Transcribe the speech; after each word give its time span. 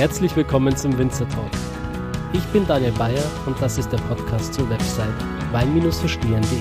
Herzlich 0.00 0.34
willkommen 0.34 0.74
zum 0.74 0.96
Winzer 0.96 1.28
Talk. 1.28 1.50
Ich 2.32 2.42
bin 2.54 2.66
Daniel 2.66 2.92
Bayer 2.92 3.22
und 3.44 3.60
das 3.60 3.76
ist 3.76 3.92
der 3.92 3.98
Podcast 3.98 4.54
zur 4.54 4.66
Website 4.70 5.12
wein-verstehen.de. 5.52 6.58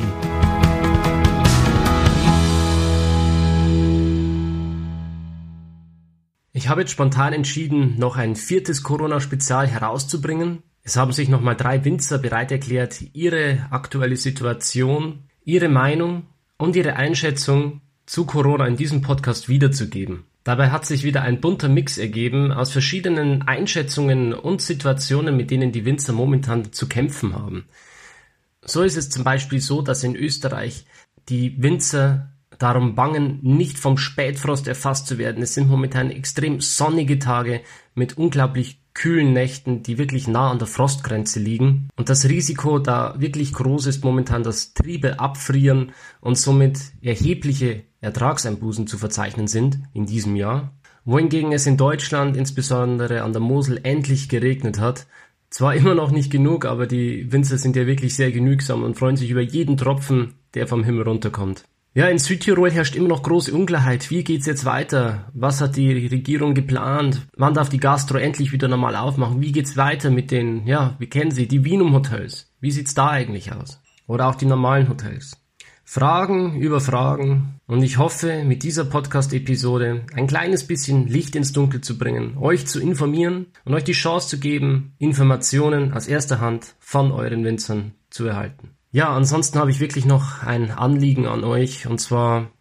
Ich 6.51 6.67
habe 6.67 6.81
jetzt 6.81 6.91
spontan 6.91 7.31
entschieden, 7.31 7.97
noch 7.97 8.17
ein 8.17 8.35
viertes 8.35 8.83
Corona-Spezial 8.83 9.67
herauszubringen. 9.67 10.61
Es 10.83 10.97
haben 10.97 11.13
sich 11.13 11.29
nochmal 11.29 11.55
drei 11.55 11.85
Winzer 11.85 12.17
bereit 12.17 12.51
erklärt, 12.51 13.01
ihre 13.13 13.67
aktuelle 13.69 14.17
Situation, 14.17 15.29
ihre 15.45 15.69
Meinung 15.69 16.23
und 16.57 16.75
ihre 16.75 16.97
Einschätzung 16.97 17.79
zu 18.05 18.25
Corona 18.25 18.67
in 18.67 18.75
diesem 18.75 19.01
Podcast 19.01 19.47
wiederzugeben. 19.47 20.25
Dabei 20.49 20.71
hat 20.71 20.83
sich 20.83 21.03
wieder 21.03 21.21
ein 21.21 21.41
bunter 21.41 21.69
Mix 21.69 21.99
ergeben 21.99 22.51
aus 22.51 22.71
verschiedenen 22.71 23.43
Einschätzungen 23.43 24.33
und 24.33 24.63
Situationen, 24.63 25.37
mit 25.37 25.51
denen 25.51 25.71
die 25.71 25.85
Winzer 25.85 26.11
momentan 26.11 26.73
zu 26.73 26.89
kämpfen 26.89 27.35
haben. 27.35 27.65
So 28.65 28.81
ist 28.81 28.97
es 28.97 29.11
zum 29.11 29.23
Beispiel 29.23 29.59
so, 29.59 29.83
dass 29.83 30.03
in 30.03 30.15
Österreich 30.15 30.87
die 31.29 31.61
Winzer 31.61 32.33
darum 32.57 32.95
bangen, 32.95 33.37
nicht 33.43 33.77
vom 33.77 33.99
Spätfrost 33.99 34.67
erfasst 34.67 35.05
zu 35.05 35.19
werden. 35.19 35.43
Es 35.43 35.53
sind 35.53 35.69
momentan 35.69 36.09
extrem 36.09 36.61
sonnige 36.61 37.19
Tage 37.19 37.61
mit 37.93 38.17
unglaublich 38.17 38.81
kühlen 38.93 39.33
Nächten, 39.33 39.83
die 39.83 39.97
wirklich 39.97 40.27
nah 40.27 40.51
an 40.51 40.59
der 40.59 40.67
Frostgrenze 40.67 41.39
liegen. 41.39 41.89
Und 41.95 42.09
das 42.09 42.27
Risiko 42.27 42.79
da 42.79 43.15
wirklich 43.17 43.53
groß 43.53 43.85
ist 43.87 44.03
momentan, 44.03 44.43
dass 44.43 44.73
Triebe 44.73 45.19
abfrieren 45.19 45.91
und 46.21 46.37
somit 46.37 46.79
erhebliche 47.01 47.83
Ertragseinbußen 48.01 48.87
zu 48.87 48.97
verzeichnen 48.97 49.47
sind 49.47 49.79
in 49.93 50.05
diesem 50.05 50.35
Jahr. 50.35 50.73
Wohingegen 51.05 51.51
es 51.53 51.65
in 51.65 51.77
Deutschland, 51.77 52.35
insbesondere 52.35 53.23
an 53.23 53.33
der 53.33 53.41
Mosel, 53.41 53.79
endlich 53.83 54.29
geregnet 54.29 54.79
hat. 54.79 55.07
Zwar 55.49 55.73
immer 55.73 55.95
noch 55.95 56.11
nicht 56.11 56.31
genug, 56.31 56.65
aber 56.65 56.85
die 56.85 57.31
Winzer 57.31 57.57
sind 57.57 57.75
ja 57.75 57.87
wirklich 57.87 58.15
sehr 58.15 58.31
genügsam 58.31 58.83
und 58.83 58.97
freuen 58.97 59.17
sich 59.17 59.31
über 59.31 59.41
jeden 59.41 59.77
Tropfen, 59.77 60.35
der 60.53 60.67
vom 60.67 60.83
Himmel 60.83 61.03
runterkommt. 61.03 61.63
Ja, 61.99 62.07
in 62.07 62.17
Südtirol 62.17 62.71
herrscht 62.71 62.95
immer 62.95 63.09
noch 63.09 63.23
große 63.23 63.53
Unklarheit. 63.53 64.09
Wie 64.09 64.23
geht's 64.23 64.45
jetzt 64.45 64.63
weiter? 64.63 65.29
Was 65.33 65.59
hat 65.59 65.75
die 65.75 66.07
Regierung 66.07 66.53
geplant? 66.53 67.27
Wann 67.35 67.53
darf 67.53 67.67
die 67.67 67.81
Gastro 67.81 68.17
endlich 68.17 68.53
wieder 68.53 68.69
normal 68.69 68.95
aufmachen? 68.95 69.41
Wie 69.41 69.51
geht's 69.51 69.75
weiter 69.75 70.09
mit 70.09 70.31
den, 70.31 70.65
ja, 70.65 70.95
wie 70.99 71.07
kennen 71.07 71.31
Sie, 71.31 71.45
die 71.45 71.65
Wienum 71.65 71.93
Hotels? 71.93 72.53
Wie 72.61 72.71
sieht's 72.71 72.93
da 72.93 73.09
eigentlich 73.09 73.51
aus? 73.51 73.81
Oder 74.07 74.29
auch 74.29 74.35
die 74.35 74.45
normalen 74.45 74.87
Hotels? 74.87 75.35
Fragen 75.83 76.61
über 76.61 76.79
Fragen 76.79 77.59
und 77.67 77.83
ich 77.83 77.97
hoffe, 77.97 78.45
mit 78.45 78.63
dieser 78.63 78.85
Podcast-Episode 78.85 80.05
ein 80.13 80.27
kleines 80.27 80.65
bisschen 80.65 81.05
Licht 81.05 81.35
ins 81.35 81.51
Dunkel 81.51 81.81
zu 81.81 81.97
bringen, 81.97 82.37
euch 82.37 82.65
zu 82.65 82.79
informieren 82.79 83.47
und 83.65 83.73
euch 83.73 83.83
die 83.83 83.91
Chance 83.91 84.29
zu 84.29 84.39
geben, 84.39 84.93
Informationen 84.99 85.91
aus 85.91 86.07
erster 86.07 86.39
Hand 86.39 86.75
von 86.79 87.11
euren 87.11 87.43
Winzern 87.43 87.91
zu 88.09 88.25
erhalten. 88.25 88.78
Ja, 88.91 89.13
ansonsten 89.13 89.59
habe 89.59 89.69
ich 89.69 89.79
wirklich 89.79 90.05
noch 90.05 90.41
ein 90.43 90.71
Anliegen 90.71 91.27
an 91.27 91.43
euch. 91.43 91.85
Und 91.87 91.99
zwar 91.99 92.51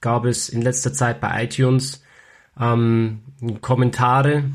gab 0.00 0.24
es 0.24 0.48
in 0.48 0.62
letzter 0.62 0.92
Zeit 0.92 1.20
bei 1.20 1.44
iTunes 1.44 2.04
ähm, 2.58 3.22
Kommentare, 3.60 4.52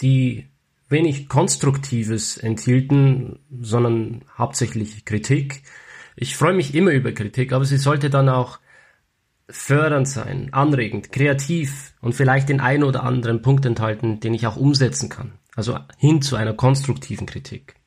die 0.00 0.46
wenig 0.88 1.28
Konstruktives 1.28 2.36
enthielten, 2.36 3.40
sondern 3.60 4.24
hauptsächlich 4.36 5.04
Kritik. 5.04 5.62
Ich 6.16 6.36
freue 6.36 6.54
mich 6.54 6.74
immer 6.74 6.92
über 6.92 7.12
Kritik, 7.12 7.52
aber 7.52 7.64
sie 7.64 7.78
sollte 7.78 8.10
dann 8.10 8.28
auch 8.28 8.60
fördernd 9.50 10.08
sein, 10.08 10.52
anregend, 10.52 11.10
kreativ 11.10 11.94
und 12.00 12.14
vielleicht 12.14 12.48
den 12.48 12.60
einen 12.60 12.84
oder 12.84 13.02
anderen 13.02 13.42
Punkt 13.42 13.66
enthalten, 13.66 14.20
den 14.20 14.34
ich 14.34 14.46
auch 14.46 14.56
umsetzen 14.56 15.08
kann. 15.08 15.32
Also 15.56 15.78
hin 15.96 16.22
zu 16.22 16.36
einer 16.36 16.54
konstruktiven 16.54 17.26
Kritik. 17.26 17.77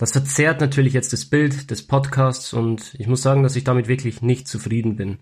Das 0.00 0.12
verzerrt 0.12 0.62
natürlich 0.62 0.94
jetzt 0.94 1.12
das 1.12 1.26
Bild 1.26 1.70
des 1.70 1.86
Podcasts 1.86 2.54
und 2.54 2.94
ich 2.94 3.06
muss 3.06 3.20
sagen, 3.20 3.42
dass 3.42 3.54
ich 3.54 3.64
damit 3.64 3.86
wirklich 3.86 4.22
nicht 4.22 4.48
zufrieden 4.48 4.96
bin. 4.96 5.18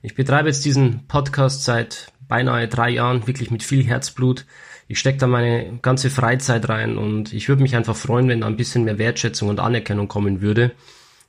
Ich 0.00 0.14
betreibe 0.14 0.48
jetzt 0.48 0.64
diesen 0.64 1.06
Podcast 1.06 1.64
seit 1.64 2.14
beinahe 2.28 2.66
drei 2.66 2.88
Jahren 2.88 3.26
wirklich 3.26 3.50
mit 3.50 3.62
viel 3.62 3.84
Herzblut. 3.84 4.46
Ich 4.88 4.98
stecke 4.98 5.18
da 5.18 5.26
meine 5.26 5.78
ganze 5.82 6.08
Freizeit 6.08 6.66
rein 6.70 6.96
und 6.96 7.34
ich 7.34 7.50
würde 7.50 7.60
mich 7.60 7.76
einfach 7.76 7.94
freuen, 7.94 8.26
wenn 8.26 8.40
da 8.40 8.46
ein 8.46 8.56
bisschen 8.56 8.84
mehr 8.84 8.96
Wertschätzung 8.96 9.50
und 9.50 9.60
Anerkennung 9.60 10.08
kommen 10.08 10.40
würde. 10.40 10.72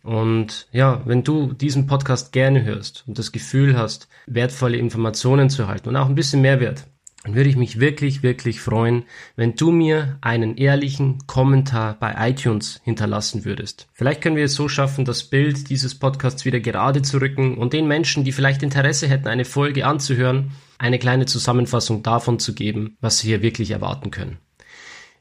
Und 0.01 0.69
ja, 0.71 1.01
wenn 1.03 1.25
du 1.25 1.51
diesen 1.51 1.87
Podcast 1.87 2.31
gerne 2.31 2.63
hörst 2.63 3.03
und 3.05 3.19
das 3.19 3.33
Gefühl 3.33 3.77
hast, 3.77 4.07
wertvolle 4.27 4.77
Informationen 4.77 5.49
zu 5.49 5.63
erhalten 5.63 5.89
und 5.89 5.97
auch 5.97 6.07
ein 6.07 6.15
bisschen 6.15 6.41
Mehrwert, 6.41 6.85
würde 7.25 7.49
ich 7.49 7.55
mich 7.55 7.79
wirklich, 7.79 8.21
wirklich 8.23 8.59
freuen, 8.59 9.03
wenn 9.35 9.55
du 9.55 9.71
mir 9.71 10.17
einen 10.21 10.57
ehrlichen 10.57 11.25
Kommentar 11.25 11.97
bei 11.99 12.15
iTunes 12.29 12.81
hinterlassen 12.83 13.45
würdest. 13.45 13.87
Vielleicht 13.93 14.21
können 14.21 14.35
wir 14.35 14.45
es 14.45 14.55
so 14.55 14.67
schaffen, 14.67 15.05
das 15.05 15.23
Bild 15.23 15.69
dieses 15.69 15.95
Podcasts 15.95 16.43
wieder 16.43 16.59
gerade 16.59 17.01
zu 17.01 17.19
rücken 17.19 17.57
und 17.57 17.71
den 17.73 17.87
Menschen, 17.87 18.23
die 18.23 18.33
vielleicht 18.33 18.63
Interesse 18.63 19.07
hätten, 19.07 19.27
eine 19.27 19.45
Folge 19.45 19.85
anzuhören, 19.85 20.51
eine 20.77 20.99
kleine 20.99 21.25
Zusammenfassung 21.25 22.03
davon 22.03 22.39
zu 22.39 22.53
geben, 22.53 22.97
was 22.99 23.19
sie 23.19 23.27
hier 23.27 23.41
wirklich 23.41 23.71
erwarten 23.71 24.11
können. 24.11 24.37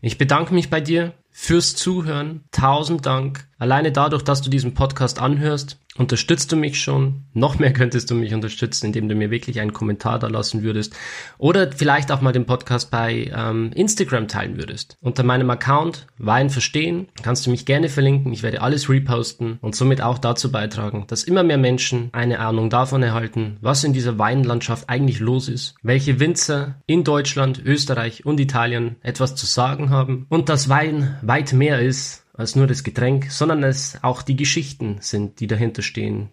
Ich 0.00 0.18
bedanke 0.18 0.52
mich 0.52 0.68
bei 0.68 0.80
dir 0.80 1.14
fürs 1.30 1.76
Zuhören. 1.76 2.42
Tausend 2.50 3.06
Dank. 3.06 3.46
Alleine 3.58 3.92
dadurch, 3.92 4.24
dass 4.24 4.42
du 4.42 4.50
diesen 4.50 4.74
Podcast 4.74 5.20
anhörst, 5.20 5.78
unterstützt 5.96 6.50
du 6.52 6.56
mich 6.56 6.80
schon. 6.80 7.24
Noch 7.34 7.58
mehr 7.58 7.72
könntest 7.72 8.10
du 8.10 8.14
mich 8.14 8.34
unterstützen, 8.34 8.86
indem 8.86 9.08
du 9.08 9.14
mir 9.14 9.30
wirklich 9.30 9.60
einen 9.60 9.72
Kommentar 9.72 10.18
da 10.18 10.28
lassen 10.28 10.62
würdest. 10.62 10.96
Oder 11.38 11.70
vielleicht 11.72 12.10
auch 12.10 12.20
mal 12.20 12.32
den 12.32 12.46
Podcast 12.46 12.90
bei 12.90 13.30
ähm, 13.34 13.72
Instagram 13.74 14.28
teilen 14.28 14.56
würdest. 14.56 14.96
Unter 15.00 15.22
meinem 15.22 15.50
Account 15.50 16.06
Wein 16.18 16.50
verstehen 16.50 17.08
kannst 17.22 17.46
du 17.46 17.50
mich 17.50 17.66
gerne 17.66 17.88
verlinken. 17.88 18.32
Ich 18.32 18.42
werde 18.42 18.62
alles 18.62 18.88
reposten 18.88 19.58
und 19.60 19.74
somit 19.74 20.00
auch 20.00 20.18
dazu 20.18 20.50
beitragen, 20.50 21.04
dass 21.08 21.24
immer 21.24 21.42
mehr 21.42 21.58
Menschen 21.58 22.08
eine 22.12 22.38
Ahnung 22.38 22.70
davon 22.70 23.02
erhalten, 23.02 23.58
was 23.60 23.84
in 23.84 23.92
dieser 23.92 24.18
Weinlandschaft 24.18 24.88
eigentlich 24.88 25.20
los 25.20 25.48
ist, 25.48 25.74
welche 25.82 26.20
Winzer 26.20 26.76
in 26.86 27.04
Deutschland, 27.04 27.62
Österreich 27.64 28.24
und 28.24 28.40
Italien 28.40 28.96
etwas 29.02 29.34
zu 29.34 29.46
sagen 29.46 29.90
haben 29.90 30.26
und 30.28 30.48
dass 30.48 30.68
Wein 30.68 31.18
weit 31.22 31.52
mehr 31.52 31.80
ist 31.80 32.21
als 32.34 32.56
nur 32.56 32.66
das 32.66 32.84
Getränk, 32.84 33.30
sondern 33.30 33.62
es 33.62 33.98
auch 34.02 34.22
die 34.22 34.36
Geschichten 34.36 34.98
sind, 35.00 35.40
die 35.40 35.46
dahinter 35.46 35.82
stehen, 35.82 36.28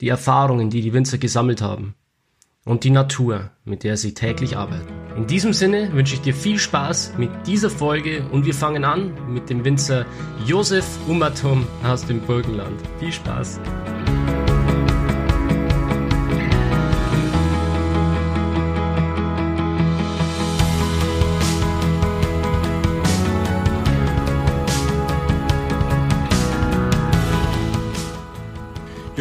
die 0.00 0.08
Erfahrungen, 0.08 0.70
die 0.70 0.82
die 0.82 0.92
Winzer 0.92 1.18
gesammelt 1.18 1.62
haben 1.62 1.94
und 2.64 2.84
die 2.84 2.90
Natur, 2.90 3.50
mit 3.64 3.84
der 3.84 3.96
sie 3.96 4.14
täglich 4.14 4.56
arbeiten. 4.56 4.92
In 5.16 5.26
diesem 5.26 5.52
Sinne 5.52 5.92
wünsche 5.92 6.14
ich 6.14 6.20
dir 6.20 6.34
viel 6.34 6.58
Spaß 6.58 7.14
mit 7.18 7.30
dieser 7.46 7.70
Folge 7.70 8.26
und 8.30 8.46
wir 8.46 8.54
fangen 8.54 8.84
an 8.84 9.12
mit 9.32 9.50
dem 9.50 9.64
Winzer 9.64 10.06
Josef 10.46 10.86
Umatum 11.08 11.66
aus 11.84 12.06
dem 12.06 12.20
Burgenland. 12.20 12.80
Viel 12.98 13.12
Spaß! 13.12 13.60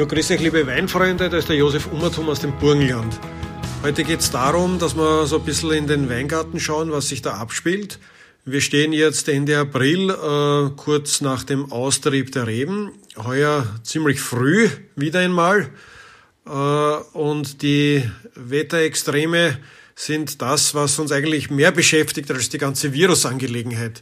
Ja, 0.02 0.08
grüß 0.08 0.32
euch, 0.32 0.40
liebe 0.40 0.66
Weinfreunde, 0.66 1.30
da 1.30 1.38
ist 1.38 1.48
der 1.48 1.56
Josef 1.58 1.86
Ummertum 1.92 2.28
aus 2.28 2.40
dem 2.40 2.58
Burgenland. 2.58 3.20
Heute 3.84 4.03
geht 4.03 4.22
es 4.22 4.32
darum, 4.32 4.80
dass 4.80 4.96
wir 4.96 5.28
so 5.28 5.38
ein 5.38 5.46
bisschen 5.46 5.74
in 5.74 5.86
den 5.86 6.09
Weingarten 6.09 6.59
schauen, 6.59 6.92
was 6.92 7.09
sich 7.09 7.22
da 7.22 7.34
abspielt. 7.36 8.00
Wir 8.44 8.62
stehen 8.62 8.94
jetzt 8.94 9.30
Ende 9.30 9.59
April, 9.59 10.09
äh, 10.09 10.72
kurz 10.76 11.22
nach 11.22 11.44
dem 11.44 11.72
Austrieb 11.72 12.32
der 12.32 12.48
Reben. 12.48 12.94
Heuer 13.16 13.68
ziemlich 13.84 14.22
früh 14.22 14.70
wieder 14.96 15.20
einmal. 15.20 15.70
Äh, 16.47 16.50
und 16.50 17.62
die 17.62 18.04
Wetterextreme 18.34 19.59
sind 19.94 20.42
das, 20.42 20.74
was 20.74 20.97
uns 20.97 21.12
eigentlich 21.12 21.52
mehr 21.52 21.72
beschäftigt 21.72 22.32
als 22.32 22.50
die 22.50 22.58
ganze 22.58 22.92
Virusangelegenheit. 22.92 24.02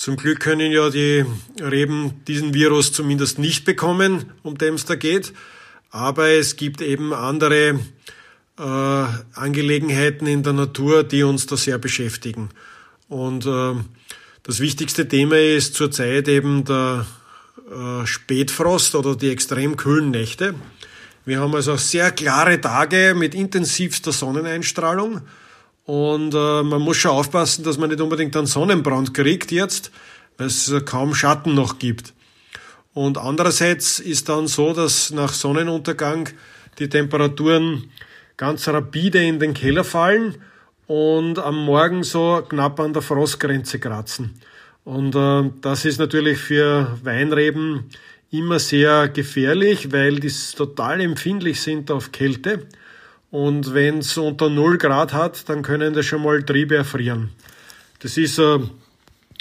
Zum 0.00 0.16
Glück 0.16 0.40
können 0.40 0.72
ja 0.72 0.88
die 0.88 1.26
Reben 1.60 2.24
diesen 2.26 2.54
Virus 2.54 2.90
zumindest 2.90 3.38
nicht 3.38 3.66
bekommen, 3.66 4.32
um 4.42 4.56
den 4.56 4.76
es 4.76 4.86
da 4.86 4.94
geht. 4.94 5.34
Aber 5.90 6.28
es 6.28 6.56
gibt 6.56 6.80
eben 6.80 7.12
andere 7.12 7.78
äh, 8.58 8.62
Angelegenheiten 9.34 10.26
in 10.26 10.42
der 10.42 10.54
Natur, 10.54 11.04
die 11.04 11.22
uns 11.22 11.44
da 11.44 11.58
sehr 11.58 11.76
beschäftigen. 11.76 12.48
Und 13.10 13.44
äh, 13.44 13.74
das 14.42 14.60
wichtigste 14.60 15.06
Thema 15.06 15.36
ist 15.38 15.74
zurzeit 15.74 16.28
eben 16.28 16.64
der 16.64 17.04
äh, 17.70 18.06
Spätfrost 18.06 18.94
oder 18.94 19.14
die 19.16 19.30
extrem 19.30 19.76
kühlen 19.76 20.12
Nächte. 20.12 20.54
Wir 21.26 21.40
haben 21.40 21.54
also 21.54 21.76
sehr 21.76 22.10
klare 22.10 22.58
Tage 22.58 23.14
mit 23.14 23.34
intensivster 23.34 24.12
Sonneneinstrahlung 24.12 25.20
und 25.90 26.34
äh, 26.36 26.62
man 26.62 26.80
muss 26.82 26.98
schon 26.98 27.10
aufpassen, 27.10 27.64
dass 27.64 27.76
man 27.76 27.90
nicht 27.90 28.00
unbedingt 28.00 28.36
einen 28.36 28.46
Sonnenbrand 28.46 29.12
kriegt 29.12 29.50
jetzt, 29.50 29.90
weil 30.38 30.46
es 30.46 30.72
kaum 30.84 31.16
Schatten 31.16 31.54
noch 31.54 31.80
gibt. 31.80 32.14
Und 32.94 33.18
andererseits 33.18 33.98
ist 33.98 34.28
dann 34.28 34.46
so, 34.46 34.72
dass 34.72 35.10
nach 35.10 35.32
Sonnenuntergang 35.32 36.28
die 36.78 36.88
Temperaturen 36.88 37.90
ganz 38.36 38.68
rapide 38.68 39.20
in 39.20 39.40
den 39.40 39.52
Keller 39.52 39.82
fallen 39.82 40.36
und 40.86 41.40
am 41.40 41.64
Morgen 41.64 42.04
so 42.04 42.40
knapp 42.48 42.78
an 42.78 42.92
der 42.92 43.02
Frostgrenze 43.02 43.80
kratzen. 43.80 44.40
Und 44.84 45.16
äh, 45.16 45.50
das 45.60 45.84
ist 45.84 45.98
natürlich 45.98 46.38
für 46.38 46.98
Weinreben 47.02 47.86
immer 48.30 48.60
sehr 48.60 49.08
gefährlich, 49.08 49.90
weil 49.90 50.20
die 50.20 50.32
total 50.56 51.00
empfindlich 51.00 51.60
sind 51.60 51.90
auf 51.90 52.12
Kälte. 52.12 52.68
Und 53.30 53.74
wenn 53.74 53.98
es 53.98 54.16
unter 54.18 54.50
0 54.50 54.78
Grad 54.78 55.12
hat, 55.12 55.48
dann 55.48 55.62
können 55.62 55.94
das 55.94 56.06
schon 56.06 56.22
mal 56.22 56.42
Triebe 56.42 56.76
erfrieren. 56.76 57.30
Das 58.00 58.16
ist 58.16 58.38
äh, 58.38 58.58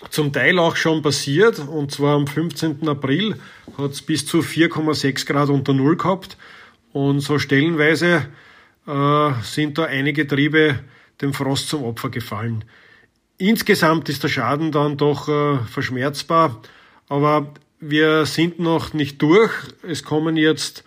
zum 0.10 0.32
Teil 0.32 0.60
auch 0.60 0.76
schon 0.76 1.02
passiert. 1.02 1.60
Und 1.60 1.92
zwar 1.92 2.16
am 2.16 2.28
15. 2.28 2.88
April 2.88 3.36
hat 3.78 3.92
es 3.92 4.02
bis 4.02 4.26
zu 4.26 4.40
4,6 4.40 5.26
Grad 5.26 5.50
unter 5.50 5.74
0 5.74 5.98
gehabt. 5.98 6.38
Und 6.94 7.22
so 7.22 7.40
stellenweise 7.40 8.26
äh, 8.88 9.32
sind 9.44 9.78
da 9.78 9.86
einige 9.86 10.28
Triebe 10.28 10.80
dem 11.22 11.34
Frost 11.34 11.70
zum 11.70 11.84
Opfer 11.84 12.10
gefallen. 12.10 12.64
Insgesamt 13.38 14.10
ist 14.10 14.24
der 14.24 14.30
Schaden 14.30 14.72
dann 14.72 14.98
doch 14.98 15.30
äh, 15.30 15.60
verschmerzbar, 15.66 16.62
aber 17.08 17.54
wir 17.80 18.26
sind 18.26 18.60
noch 18.60 18.94
nicht 18.94 19.22
durch. 19.22 19.52
Es 19.88 20.04
kommen 20.04 20.36
jetzt 20.36 20.84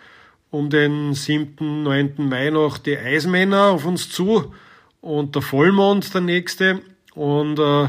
um 0.53 0.69
den 0.69 1.15
7., 1.15 1.81
9. 1.81 2.13
Mai 2.17 2.51
noch 2.51 2.77
die 2.77 2.95
Eismänner 2.95 3.69
auf 3.69 3.85
uns 3.85 4.11
zu 4.11 4.53
und 5.01 5.33
der 5.33 5.41
Vollmond 5.41 6.13
der 6.13 6.21
nächste. 6.21 6.79
Und 7.15 7.57
äh, 7.57 7.87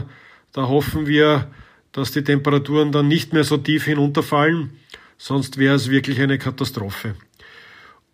da 0.53 0.69
hoffen 0.69 1.07
wir, 1.07 1.51
dass 1.93 2.13
die 2.13 2.25
Temperaturen 2.25 2.91
dann 2.91 3.07
nicht 3.07 3.35
mehr 3.35 3.45
so 3.45 3.59
tief 3.59 3.85
hinunterfallen, 3.85 4.71
sonst 5.19 5.59
wäre 5.59 5.75
es 5.75 5.91
wirklich 5.91 6.19
eine 6.23 6.39
Katastrophe. 6.39 7.17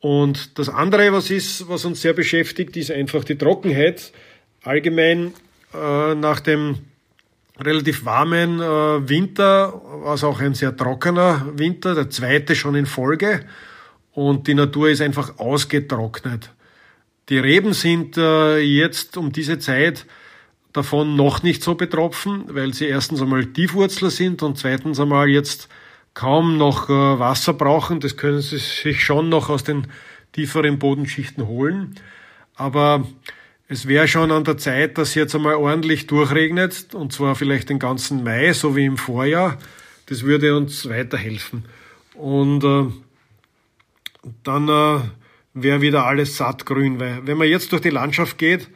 Und 0.01 0.59
das 0.59 0.69
andere, 0.69 1.13
was 1.13 1.31
ist, 1.31 1.69
was 1.69 1.85
uns 1.85 2.03
sehr 2.03 2.15
beschäftigt, 2.15 2.77
ist 2.77 2.91
einfach 2.91 3.23
die 3.23 3.39
Trockenheit. 3.39 4.13
Allgemein 4.65 5.33
äh, 5.73 6.17
nach 6.17 6.41
dem 6.41 6.79
relativ 7.57 8.05
warmen 8.05 8.61
äh, 8.61 9.09
Winter 9.09 9.81
war 10.03 10.15
es 10.15 10.25
auch 10.25 10.41
ein 10.41 10.55
sehr 10.55 10.77
trockener 10.77 11.47
Winter, 11.55 11.95
der 11.95 12.11
zweite 12.11 12.57
schon 12.57 12.75
in 12.75 12.87
Folge. 12.87 13.45
Und 14.13 14.47
die 14.47 14.55
Natur 14.55 14.91
ist 14.91 15.01
einfach 15.01 15.39
ausgetrocknet. 15.39 16.51
Die 17.29 17.39
Reben 17.39 17.73
sind 17.73 18.17
äh, 18.17 18.59
jetzt 18.59 19.17
um 19.17 19.33
diese 19.33 19.59
Zeit 19.59 20.07
davon 20.73 21.17
noch 21.17 21.43
nicht 21.43 21.63
so 21.63 21.75
betroffen, 21.75 22.45
weil 22.49 22.75
sie 22.75 22.87
erstens 22.87 23.23
einmal 23.23 23.47
Tiefwurzler 23.47 24.11
sind 24.11 24.43
und 24.43 24.59
zweitens 24.59 25.01
einmal 25.01 25.29
jetzt 25.29 25.69
kaum 26.15 26.59
noch 26.59 26.89
äh, 26.89 26.93
Wasser 26.93 27.55
brauchen. 27.55 28.01
Das 28.01 28.17
können 28.17 28.41
sie 28.41 28.59
sich 28.59 29.05
schon 29.05 29.29
noch 29.29 29.49
aus 29.49 29.65
den 29.65 29.87
tieferen 30.33 30.79
Bodenschichten 30.79 31.47
holen. 31.47 31.97
Aber 32.55 33.07
es 33.69 33.87
wäre 33.87 34.09
schon 34.09 34.33
an 34.33 34.45
der 34.45 34.59
Zeit, 34.59 34.99
dass 34.99 35.15
jetzt 35.15 35.35
einmal 35.35 35.55
ordentlich 35.55 36.07
durchregnet, 36.09 36.95
und 36.95 37.13
zwar 37.13 37.37
vielleicht 37.37 37.71
den 37.71 37.79
ganzen 37.79 38.25
Mai, 38.25 38.53
so 38.53 38.75
wie 38.75 38.85
im 38.85 38.97
Vorjahr. 38.97 39.59
Das 40.07 40.25
würde 40.25 40.57
uns 40.57 40.89
weiterhelfen. 40.89 41.65
Und 42.15 42.65
äh, 42.65 42.87
dann 44.43 44.69
äh, 44.69 45.01
wäre 45.55 45.81
wieder 45.81 46.07
alles 46.07 46.37
sattgrün, 46.37 47.01
weil 47.01 47.27
wenn 47.27 47.39
man 47.39 47.49
jetzt 47.49 47.73
durch 47.73 47.83
die 47.83 47.91
Landschaft 47.91 48.39
geht, 48.39 48.69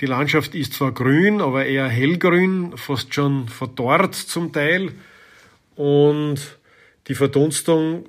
die 0.00 0.06
Landschaft 0.06 0.54
ist 0.54 0.74
zwar 0.74 0.92
grün, 0.92 1.42
aber 1.42 1.66
eher 1.66 1.86
hellgrün, 1.86 2.76
fast 2.76 3.14
schon 3.14 3.48
verdorrt 3.48 4.14
zum 4.14 4.52
Teil. 4.52 4.92
Und 5.76 6.58
die 7.06 7.14
Verdunstung 7.14 8.06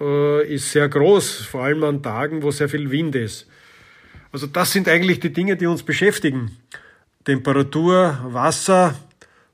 äh, 0.00 0.54
ist 0.54 0.70
sehr 0.70 0.88
groß, 0.88 1.46
vor 1.46 1.62
allem 1.62 1.82
an 1.84 2.02
Tagen, 2.02 2.42
wo 2.42 2.50
sehr 2.50 2.68
viel 2.68 2.90
Wind 2.90 3.14
ist. 3.14 3.46
Also 4.32 4.46
das 4.46 4.72
sind 4.72 4.86
eigentlich 4.88 5.20
die 5.20 5.32
Dinge, 5.32 5.56
die 5.56 5.66
uns 5.66 5.82
beschäftigen. 5.82 6.56
Temperatur, 7.24 8.18
Wasser, 8.24 8.94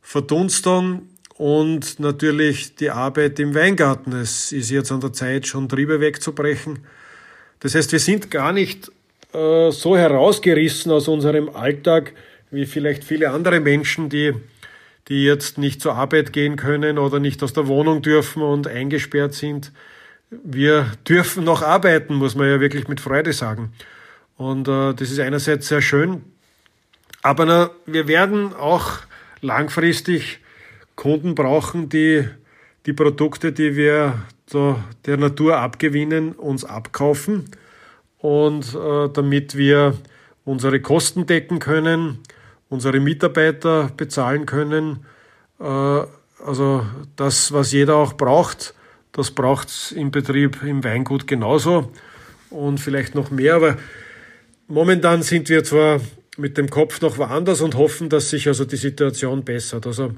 Verdunstung 0.00 1.08
und 1.38 2.00
natürlich 2.00 2.76
die 2.76 2.90
Arbeit 2.90 3.38
im 3.38 3.54
Weingarten. 3.54 4.12
Es 4.12 4.52
ist 4.52 4.70
jetzt 4.70 4.90
an 4.92 5.00
der 5.00 5.12
Zeit, 5.12 5.46
schon 5.46 5.68
Triebe 5.68 6.00
wegzubrechen. 6.00 6.80
Das 7.60 7.74
heißt, 7.74 7.92
wir 7.92 7.98
sind 7.98 8.30
gar 8.30 8.52
nicht 8.52 8.90
äh, 9.32 9.70
so 9.70 9.96
herausgerissen 9.96 10.92
aus 10.92 11.08
unserem 11.08 11.48
Alltag 11.50 12.12
wie 12.50 12.64
vielleicht 12.64 13.04
viele 13.04 13.30
andere 13.30 13.60
Menschen, 13.60 14.08
die 14.08 14.34
die 15.08 15.24
jetzt 15.24 15.58
nicht 15.58 15.80
zur 15.80 15.94
Arbeit 15.94 16.32
gehen 16.32 16.56
können 16.56 16.98
oder 16.98 17.20
nicht 17.20 17.42
aus 17.42 17.52
der 17.52 17.68
Wohnung 17.68 18.02
dürfen 18.02 18.42
und 18.42 18.66
eingesperrt 18.66 19.34
sind. 19.34 19.72
Wir 20.30 20.92
dürfen 21.08 21.44
noch 21.44 21.62
arbeiten, 21.62 22.14
muss 22.14 22.34
man 22.34 22.48
ja 22.48 22.60
wirklich 22.60 22.88
mit 22.88 23.00
Freude 23.00 23.32
sagen. 23.32 23.72
Und 24.36 24.66
äh, 24.66 24.94
das 24.94 25.10
ist 25.10 25.20
einerseits 25.20 25.68
sehr 25.68 25.80
schön, 25.80 26.24
aber 27.22 27.46
na, 27.46 27.70
wir 27.86 28.08
werden 28.08 28.52
auch 28.54 28.98
langfristig 29.40 30.40
Kunden 30.96 31.34
brauchen, 31.34 31.88
die 31.88 32.26
die 32.86 32.92
Produkte, 32.92 33.52
die 33.52 33.76
wir 33.76 34.14
der 34.52 35.16
Natur 35.16 35.58
abgewinnen, 35.58 36.32
uns 36.32 36.64
abkaufen 36.64 37.44
und 38.18 38.74
äh, 38.74 39.08
damit 39.12 39.56
wir 39.56 39.94
unsere 40.44 40.80
Kosten 40.80 41.26
decken 41.26 41.58
können, 41.58 42.18
unsere 42.68 43.00
Mitarbeiter 43.00 43.90
bezahlen 43.96 44.46
können. 44.46 45.04
Äh, 45.60 45.64
also 45.64 46.86
das, 47.16 47.52
was 47.52 47.72
jeder 47.72 47.96
auch 47.96 48.12
braucht, 48.12 48.74
das 49.12 49.32
braucht 49.32 49.68
es 49.68 49.92
im 49.92 50.10
Betrieb 50.10 50.62
im 50.62 50.84
Weingut 50.84 51.26
genauso 51.26 51.90
und 52.50 52.78
vielleicht 52.78 53.14
noch 53.14 53.30
mehr. 53.30 53.56
Aber 53.56 53.76
momentan 54.68 55.22
sind 55.22 55.48
wir 55.48 55.64
zwar 55.64 56.00
mit 56.36 56.56
dem 56.58 56.70
Kopf 56.70 57.00
noch 57.00 57.18
woanders 57.18 57.62
und 57.62 57.74
hoffen, 57.76 58.08
dass 58.08 58.30
sich 58.30 58.46
also 58.46 58.64
die 58.64 58.76
Situation 58.76 59.42
bessert. 59.42 59.86
Also 59.86 60.12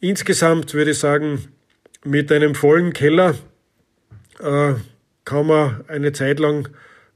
insgesamt 0.00 0.74
würde 0.74 0.92
ich 0.92 0.98
sagen, 0.98 1.48
mit 2.04 2.30
einem 2.32 2.54
vollen 2.54 2.92
Keller 2.92 3.34
äh, 4.40 4.74
kann 5.24 5.46
man 5.46 5.84
eine 5.88 6.12
Zeit 6.12 6.38
lang 6.38 6.68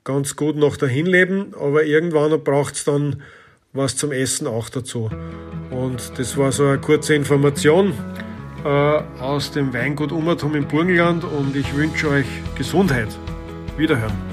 ganz 0.05 0.37
gut 0.37 0.57
noch 0.57 0.77
dahin 0.77 1.07
leben, 1.07 1.55
aber 1.59 1.85
irgendwann 1.85 2.43
braucht 2.43 2.75
es 2.75 2.85
dann 2.85 3.23
was 3.73 3.97
zum 3.97 4.13
Essen 4.13 4.47
auch 4.47 4.69
dazu. 4.69 5.11
Und 5.71 6.19
das 6.19 6.37
war 6.37 6.53
so 6.53 6.67
eine 6.67 6.79
kurze 6.79 7.15
Information 7.15 7.95
äh, 8.65 8.69
aus 8.69 9.51
dem 9.53 9.73
Weingut 9.73 10.13
Ummertum 10.13 10.55
im 10.55 10.69
Burgenland 10.69 11.25
und 11.25 11.57
ich 11.57 11.75
wünsche 11.75 12.09
euch 12.09 12.27
Gesundheit. 12.57 13.09
Wiederhören. 13.77 14.32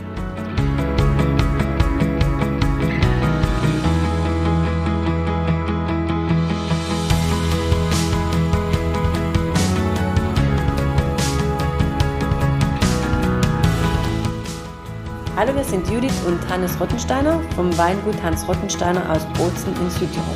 Und 16.25 16.49
Hannes 16.49 16.79
Rottensteiner 16.79 17.41
vom 17.55 17.75
Weingut 17.77 18.21
Hans 18.23 18.47
Rottensteiner 18.47 19.11
aus 19.11 19.25
Bozen 19.37 19.73
in 19.81 19.89
Südtirol. 19.89 20.35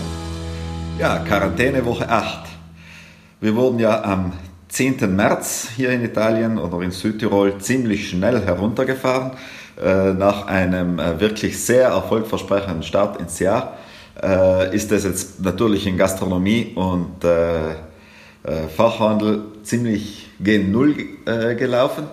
Ja, 1.00 1.20
Quarantänewoche 1.20 2.10
8. 2.10 2.46
Wir 3.42 3.56
wurden 3.56 3.80
ja 3.80 4.04
am 4.04 4.34
10. 4.70 5.16
März 5.16 5.70
hier 5.76 5.92
in 5.92 6.04
Italien 6.04 6.58
oder 6.58 6.82
in 6.82 6.92
Südtirol 6.92 7.58
ziemlich 7.60 8.10
schnell 8.10 8.42
heruntergefahren. 8.46 9.32
Äh, 9.82 10.14
nach 10.14 10.48
einem 10.48 11.00
äh, 11.00 11.20
wirklich 11.20 11.64
sehr 11.64 11.88
erfolgversprechenden 11.90 12.84
Start 12.84 13.20
ins 13.20 13.40
Jahr 13.40 13.78
äh, 14.22 14.76
ist 14.76 14.92
es 14.92 15.04
jetzt 15.04 15.42
natürlich 15.42 15.88
in 15.88 15.98
Gastronomie 15.98 16.74
und 16.76 17.26
Fachhandel 18.76 19.46
ziemlich 19.64 20.30
gen 20.40 20.72
Null 20.74 20.96
gelaufen. 21.58 22.08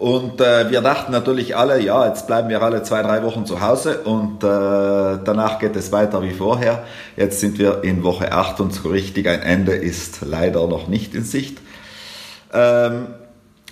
Und 0.00 0.40
äh, 0.40 0.70
wir 0.70 0.80
dachten 0.80 1.12
natürlich 1.12 1.58
alle, 1.58 1.78
ja, 1.78 2.06
jetzt 2.06 2.26
bleiben 2.26 2.48
wir 2.48 2.62
alle 2.62 2.82
zwei, 2.82 3.02
drei 3.02 3.22
Wochen 3.22 3.44
zu 3.44 3.60
Hause 3.60 3.98
und 3.98 4.42
äh, 4.42 4.46
danach 4.46 5.58
geht 5.58 5.76
es 5.76 5.92
weiter 5.92 6.22
wie 6.22 6.32
vorher. 6.32 6.84
Jetzt 7.18 7.40
sind 7.40 7.58
wir 7.58 7.84
in 7.84 8.02
Woche 8.02 8.32
8 8.32 8.60
und 8.60 8.72
so 8.72 8.88
richtig 8.88 9.28
ein 9.28 9.42
Ende 9.42 9.72
ist 9.72 10.20
leider 10.22 10.66
noch 10.68 10.88
nicht 10.88 11.14
in 11.14 11.24
Sicht. 11.24 11.58
Ähm, 12.50 13.08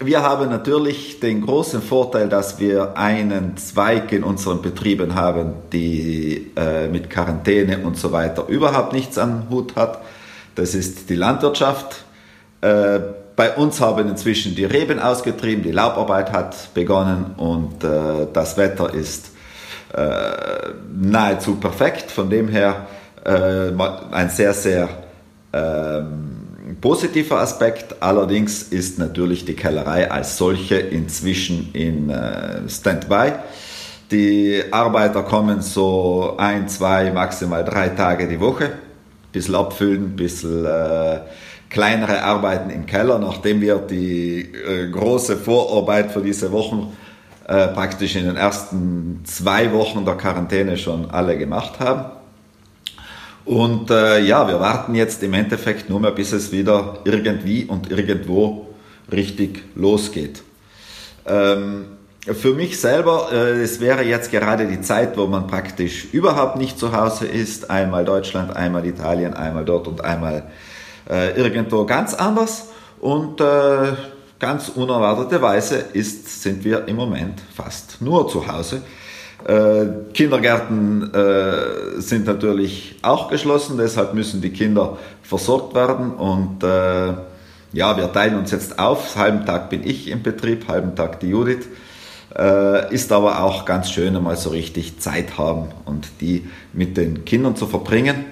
wir 0.00 0.22
haben 0.22 0.50
natürlich 0.50 1.18
den 1.18 1.46
großen 1.46 1.80
Vorteil, 1.80 2.28
dass 2.28 2.60
wir 2.60 2.98
einen 2.98 3.56
Zweig 3.56 4.12
in 4.12 4.22
unseren 4.22 4.60
Betrieben 4.60 5.14
haben, 5.14 5.54
die 5.72 6.50
äh, 6.56 6.88
mit 6.88 7.08
Quarantäne 7.08 7.78
und 7.78 7.96
so 7.96 8.12
weiter 8.12 8.48
überhaupt 8.48 8.92
nichts 8.92 9.16
am 9.16 9.48
Hut 9.48 9.76
hat. 9.76 10.02
Das 10.56 10.74
ist 10.74 11.08
die 11.08 11.16
Landwirtschaft. 11.16 12.04
Äh, 12.60 13.00
bei 13.38 13.54
uns 13.54 13.80
haben 13.80 14.08
inzwischen 14.08 14.56
die 14.56 14.64
Reben 14.64 14.98
ausgetrieben, 14.98 15.62
die 15.62 15.70
Laubarbeit 15.70 16.32
hat 16.32 16.74
begonnen 16.74 17.36
und 17.36 17.84
äh, 17.84 18.26
das 18.32 18.56
Wetter 18.56 18.92
ist 18.92 19.30
äh, 19.94 20.72
nahezu 21.00 21.54
perfekt. 21.54 22.10
Von 22.10 22.30
dem 22.30 22.48
her 22.48 22.88
äh, 23.24 23.70
ein 24.10 24.28
sehr, 24.30 24.52
sehr 24.52 24.88
ähm, 25.52 26.76
positiver 26.80 27.38
Aspekt. 27.38 28.02
Allerdings 28.02 28.64
ist 28.64 28.98
natürlich 28.98 29.44
die 29.44 29.54
Kellerei 29.54 30.10
als 30.10 30.36
solche 30.36 30.74
inzwischen 30.74 31.70
in 31.74 32.10
äh, 32.10 32.68
Standby. 32.68 33.34
Die 34.10 34.64
Arbeiter 34.72 35.22
kommen 35.22 35.62
so 35.62 36.34
ein, 36.38 36.66
zwei, 36.66 37.12
maximal 37.12 37.64
drei 37.64 37.90
Tage 37.90 38.26
die 38.26 38.40
Woche. 38.40 38.72
Bisschen 39.30 39.54
abfüllen, 39.54 40.16
bisschen 40.16 40.64
äh, 40.64 41.20
kleinere 41.70 42.22
Arbeiten 42.22 42.70
im 42.70 42.86
Keller, 42.86 43.18
nachdem 43.18 43.60
wir 43.60 43.76
die 43.76 44.40
äh, 44.40 44.88
große 44.90 45.36
Vorarbeit 45.36 46.10
für 46.10 46.22
diese 46.22 46.50
Wochen 46.52 46.96
äh, 47.46 47.68
praktisch 47.68 48.16
in 48.16 48.26
den 48.26 48.36
ersten 48.36 49.22
zwei 49.24 49.72
Wochen 49.72 50.04
der 50.04 50.14
Quarantäne 50.16 50.76
schon 50.76 51.10
alle 51.10 51.36
gemacht 51.38 51.80
haben. 51.80 52.12
Und 53.44 53.90
äh, 53.90 54.20
ja, 54.20 54.46
wir 54.46 54.60
warten 54.60 54.94
jetzt 54.94 55.22
im 55.22 55.32
Endeffekt 55.32 55.88
nur 55.88 56.00
mehr, 56.00 56.10
bis 56.10 56.32
es 56.32 56.52
wieder 56.52 56.98
irgendwie 57.04 57.64
und 57.64 57.90
irgendwo 57.90 58.66
richtig 59.10 59.62
losgeht. 59.74 60.42
Ähm, 61.26 61.86
für 62.20 62.52
mich 62.52 62.78
selber, 62.78 63.28
äh, 63.32 63.62
es 63.62 63.80
wäre 63.80 64.02
jetzt 64.02 64.30
gerade 64.30 64.66
die 64.66 64.82
Zeit, 64.82 65.16
wo 65.16 65.26
man 65.26 65.46
praktisch 65.46 66.08
überhaupt 66.12 66.58
nicht 66.58 66.78
zu 66.78 66.92
Hause 66.92 67.26
ist. 67.26 67.70
Einmal 67.70 68.04
Deutschland, 68.04 68.54
einmal 68.54 68.84
Italien, 68.84 69.32
einmal 69.32 69.64
dort 69.64 69.88
und 69.88 70.04
einmal 70.04 70.42
äh, 71.08 71.36
irgendwo 71.40 71.84
ganz 71.84 72.14
anders. 72.14 72.68
Und 73.00 73.40
äh, 73.40 73.92
ganz 74.38 74.68
unerwarteterweise 74.68 75.76
ist, 75.92 76.42
sind 76.42 76.64
wir 76.64 76.86
im 76.88 76.96
Moment 76.96 77.40
fast 77.54 78.00
nur 78.00 78.28
zu 78.28 78.46
Hause. 78.46 78.82
Äh, 79.46 80.12
Kindergärten 80.14 81.14
äh, 81.14 82.00
sind 82.00 82.26
natürlich 82.26 82.96
auch 83.02 83.28
geschlossen, 83.28 83.78
deshalb 83.78 84.14
müssen 84.14 84.40
die 84.40 84.50
Kinder 84.50 84.98
versorgt 85.22 85.74
werden 85.76 86.10
und 86.12 86.64
äh, 86.64 87.12
ja, 87.72 87.96
wir 87.96 88.12
teilen 88.12 88.36
uns 88.36 88.50
jetzt 88.50 88.78
auf. 88.78 89.14
Halben 89.16 89.46
Tag 89.46 89.70
bin 89.70 89.86
ich 89.86 90.08
im 90.08 90.22
Betrieb, 90.22 90.66
halben 90.68 90.96
Tag 90.96 91.20
die 91.20 91.28
Judith. 91.28 91.66
Äh, 92.36 92.92
ist 92.92 93.12
aber 93.12 93.42
auch 93.42 93.64
ganz 93.64 93.90
schön, 93.90 94.20
mal 94.22 94.36
so 94.36 94.50
richtig 94.50 94.98
Zeit 95.00 95.38
haben 95.38 95.68
und 95.84 96.08
die 96.20 96.48
mit 96.72 96.96
den 96.96 97.24
Kindern 97.24 97.56
zu 97.56 97.66
verbringen. 97.66 98.24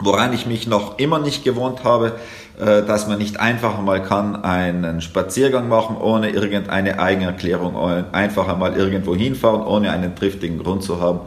Woran 0.00 0.32
ich 0.32 0.46
mich 0.46 0.66
noch 0.66 0.98
immer 0.98 1.18
nicht 1.18 1.44
gewohnt 1.44 1.82
habe, 1.84 2.12
äh, 2.58 2.82
dass 2.82 3.06
man 3.08 3.18
nicht 3.18 3.40
einfach 3.40 3.80
mal 3.80 4.02
kann 4.02 4.36
einen 4.44 5.00
Spaziergang 5.00 5.68
machen 5.68 5.96
ohne 5.96 6.30
irgendeine 6.30 6.98
Eigenerklärung, 6.98 7.76
einfach 8.12 8.48
einmal 8.48 8.76
irgendwo 8.76 9.14
hinfahren, 9.14 9.62
ohne 9.62 9.90
einen 9.90 10.14
triftigen 10.14 10.58
Grund 10.58 10.82
zu 10.82 11.00
haben. 11.00 11.20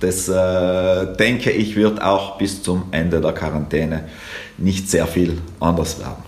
Das 0.00 0.28
äh, 0.28 1.16
denke 1.16 1.50
ich 1.50 1.76
wird 1.76 2.02
auch 2.02 2.36
bis 2.36 2.62
zum 2.62 2.84
Ende 2.90 3.20
der 3.20 3.32
Quarantäne 3.32 4.04
nicht 4.58 4.90
sehr 4.90 5.06
viel 5.06 5.38
anders 5.60 5.98
werden. 6.00 6.22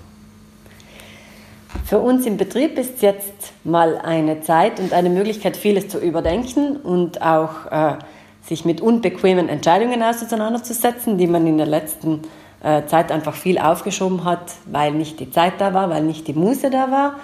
Für 1.85 1.99
uns 1.99 2.27
im 2.27 2.37
Betrieb 2.37 2.79
ist 2.79 3.03
jetzt 3.03 3.53
mal 3.63 3.99
eine 3.99 4.41
Zeit 4.41 4.81
und 4.81 4.93
eine 4.93 5.11
Möglichkeit, 5.11 5.57
vieles 5.57 5.89
zu 5.89 5.99
überdenken 5.99 6.77
und 6.77 7.23
auch 7.23 7.67
äh, 7.71 7.99
sich 8.47 8.65
mit 8.65 8.81
unbequemen 8.81 9.49
Entscheidungen 9.49 10.03
auseinanderzusetzen, 10.03 11.19
die 11.19 11.27
man 11.27 11.47
in 11.47 11.59
der 11.59 11.67
letzten 11.67 12.23
äh, 12.63 12.87
Zeit 12.87 13.11
einfach 13.11 13.35
viel 13.35 13.59
aufgeschoben 13.59 14.25
hat, 14.25 14.53
weil 14.67 14.93
nicht 14.93 15.21
die 15.21 15.31
Zeit 15.31 15.55
da 15.59 15.75
war, 15.75 15.91
weil 15.91 16.03
nicht 16.03 16.27
die 16.29 16.33
Muße 16.33 16.71
da 16.71 16.91
war. 16.91 17.15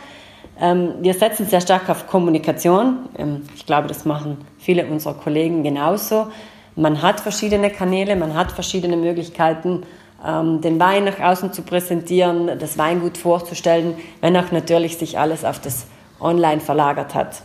Ähm, 0.60 0.94
wir 1.00 1.14
setzen 1.14 1.46
sehr 1.46 1.60
stark 1.60 1.88
auf 1.88 2.06
Kommunikation. 2.06 3.08
Ähm, 3.16 3.42
ich 3.54 3.66
glaube, 3.66 3.88
das 3.88 4.04
machen 4.04 4.38
viele 4.58 4.86
unserer 4.86 5.14
Kollegen 5.14 5.62
genauso. 5.62 6.26
Man 6.76 7.02
hat 7.02 7.20
verschiedene 7.20 7.70
Kanäle, 7.70 8.16
man 8.16 8.34
hat 8.34 8.52
verschiedene 8.52 8.96
Möglichkeiten, 8.96 9.84
ähm, 10.26 10.60
den 10.60 10.78
Wein 10.80 11.04
nach 11.04 11.20
außen 11.20 11.52
zu 11.52 11.62
präsentieren, 11.62 12.58
das 12.58 12.78
Weingut 12.78 13.18
vorzustellen, 13.18 13.94
wenn 14.20 14.36
auch 14.36 14.50
natürlich 14.52 14.98
sich 14.98 15.18
alles 15.18 15.44
auf 15.44 15.60
das 15.60 15.86
Online 16.20 16.60
verlagert 16.60 17.14
hat. 17.14 17.42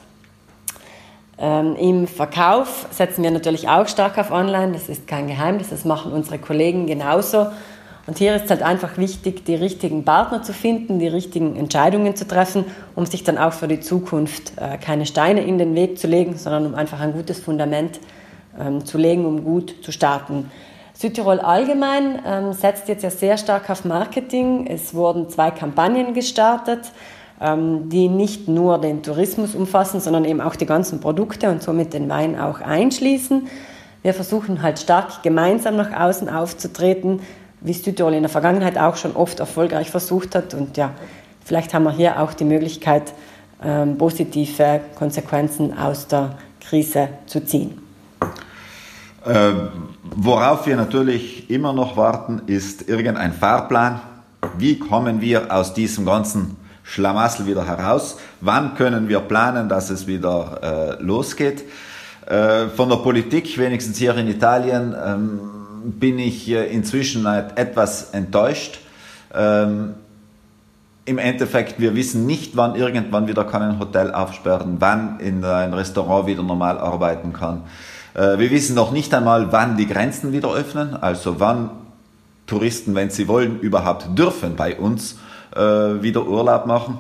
Ähm, 1.40 1.76
Im 1.76 2.08
Verkauf 2.08 2.88
setzen 2.90 3.24
wir 3.24 3.32
natürlich 3.32 3.70
auch 3.70 3.88
stark 3.88 4.18
auf 4.18 4.32
Online, 4.32 4.74
das 4.74 4.90
ist 4.90 5.08
kein 5.08 5.28
Geheimnis, 5.28 5.70
das 5.70 5.86
machen 5.86 6.12
unsere 6.12 6.40
Kollegen 6.40 6.88
genauso. 6.88 7.48
Und 8.08 8.18
hier 8.18 8.36
ist 8.36 8.46
es 8.46 8.50
halt 8.50 8.64
einfach 8.64 8.98
wichtig, 8.98 9.46
die 9.46 9.56
richtigen 9.56 10.06
Partner 10.06 10.42
zu 10.42 10.54
finden, 10.54 10.98
die 10.98 11.10
richtigen 11.10 11.58
Entscheidungen 11.58 12.16
zu 12.16 12.26
treffen, 12.26 12.64
um 12.96 13.06
sich 13.06 13.24
dann 13.26 13.38
auch 13.38 13.52
für 13.52 13.68
die 13.68 13.82
Zukunft 13.82 14.54
äh, 14.56 14.78
keine 14.78 15.06
Steine 15.06 15.42
in 15.42 15.58
den 15.58 15.76
Weg 15.76 16.00
zu 16.00 16.08
legen, 16.08 16.38
sondern 16.38 16.66
um 16.66 16.74
einfach 16.74 17.02
ein 17.02 17.12
gutes 17.12 17.40
Fundament 17.40 18.00
ähm, 18.60 18.86
zu 18.86 18.98
legen, 18.98 19.26
um 19.26 19.44
gut 19.44 19.76
zu 19.82 19.92
starten. 19.92 20.50
Südtirol 20.94 21.40
allgemein 21.40 22.20
ähm, 22.26 22.54
setzt 22.54 22.88
jetzt 22.88 23.04
ja 23.04 23.12
sehr 23.12 23.38
stark 23.38 23.70
auf 23.70 23.86
Marketing. 23.86 24.66
Es 24.68 24.96
wurden 24.96 25.30
zwei 25.30 25.52
Kampagnen 25.52 26.16
gestartet, 26.16 26.92
die 27.40 28.10
nicht 28.10 28.48
nur 28.48 28.82
den 28.82 29.04
Tourismus 29.04 29.54
umfassen, 29.54 30.00
sondern 30.00 30.26
eben 30.26 30.42
auch 30.42 30.56
die 30.56 30.66
ganzen 30.66 31.00
Produkte 31.00 31.52
und 31.52 31.62
somit 31.62 31.94
den 31.94 32.10
Wein 32.10 32.40
auch 32.40 32.62
einschließen. 32.62 33.48
Wir 34.02 34.14
versuchen 34.14 34.62
halt 34.62 34.80
stark 34.80 35.22
gemeinsam 35.22 35.76
nach 35.76 35.92
außen 35.92 36.30
aufzutreten, 36.30 37.20
wie 37.62 37.74
Südtirol 37.74 38.14
in 38.14 38.24
der 38.24 38.30
Vergangenheit 38.30 38.78
auch 38.78 38.96
schon 38.96 39.16
oft 39.16 39.40
erfolgreich 39.40 39.92
versucht 39.92 40.34
hat. 40.34 40.54
Und 40.54 40.78
ja, 40.78 40.92
vielleicht 41.44 41.74
haben 41.74 41.84
wir 41.84 41.92
hier 41.92 42.22
auch 42.22 42.34
die 42.34 42.46
Möglichkeit, 42.46 43.14
ähm, 43.64 43.98
positive 43.98 44.82
Konsequenzen 44.96 45.78
aus 45.78 46.08
der 46.08 46.38
Krise 46.62 47.10
zu 47.26 47.44
ziehen. 47.44 47.82
Äh, 49.26 49.52
worauf 50.16 50.68
wir 50.68 50.76
natürlich 50.76 51.50
immer 51.50 51.74
noch 51.74 51.98
warten, 51.98 52.44
ist 52.48 52.88
irgendein 52.88 53.34
Fahrplan. 53.34 54.00
Wie 54.58 54.80
kommen 54.80 55.22
wir 55.22 55.54
aus 55.54 55.74
diesem 55.74 56.06
ganzen 56.06 56.56
Schlamassel 56.88 57.46
wieder 57.46 57.68
heraus? 57.68 58.18
Wann 58.40 58.76
können 58.76 59.10
wir 59.10 59.20
planen, 59.20 59.68
dass 59.68 59.90
es 59.90 60.08
wieder 60.08 60.98
äh, 61.00 61.04
losgeht? 61.04 61.66
Äh, 62.26 62.68
von 62.70 62.90
der 62.90 62.98
Politik, 62.98 63.58
wenigstens 63.58 63.98
hier 63.98 64.16
in 64.16 64.28
Italien, 64.28 64.96
ähm, 65.06 65.40
bin 65.84 66.18
ich 66.18 66.50
äh, 66.50 66.66
inzwischen 66.68 67.26
etwas 67.26 68.12
enttäuscht. 68.12 68.80
Ähm, 69.34 69.96
Im 71.04 71.18
Endeffekt, 71.18 71.80
wir 71.80 71.94
wissen 71.94 72.26
nicht, 72.26 72.56
wann 72.56 72.76
irgendwann 72.76 73.28
wieder 73.28 73.44
kann 73.44 73.62
ein 73.62 73.80
Hotel 73.80 74.14
aufsperren, 74.14 74.78
wann 74.80 75.20
in 75.20 75.44
ein 75.44 75.74
Restaurant 75.74 76.26
wieder 76.28 76.44
normal 76.44 76.78
arbeiten 76.78 77.34
kann. 77.34 77.64
Äh, 78.14 78.40
wir 78.40 78.50
wissen 78.50 78.76
noch 78.76 78.92
nicht 78.92 79.14
einmal, 79.14 79.52
wann 79.52 79.76
die 79.76 79.88
Grenzen 79.88 80.32
wieder 80.32 80.54
öffnen, 80.54 80.96
also 80.96 81.40
wann 81.40 81.70
Touristen, 82.46 82.96
wenn 82.96 83.10
sie 83.10 83.28
wollen, 83.28 83.60
überhaupt 83.60 84.18
dürfen 84.18 84.56
bei 84.56 84.78
uns 84.78 85.18
wieder 85.56 86.28
Urlaub 86.28 86.66
machen. 86.66 87.00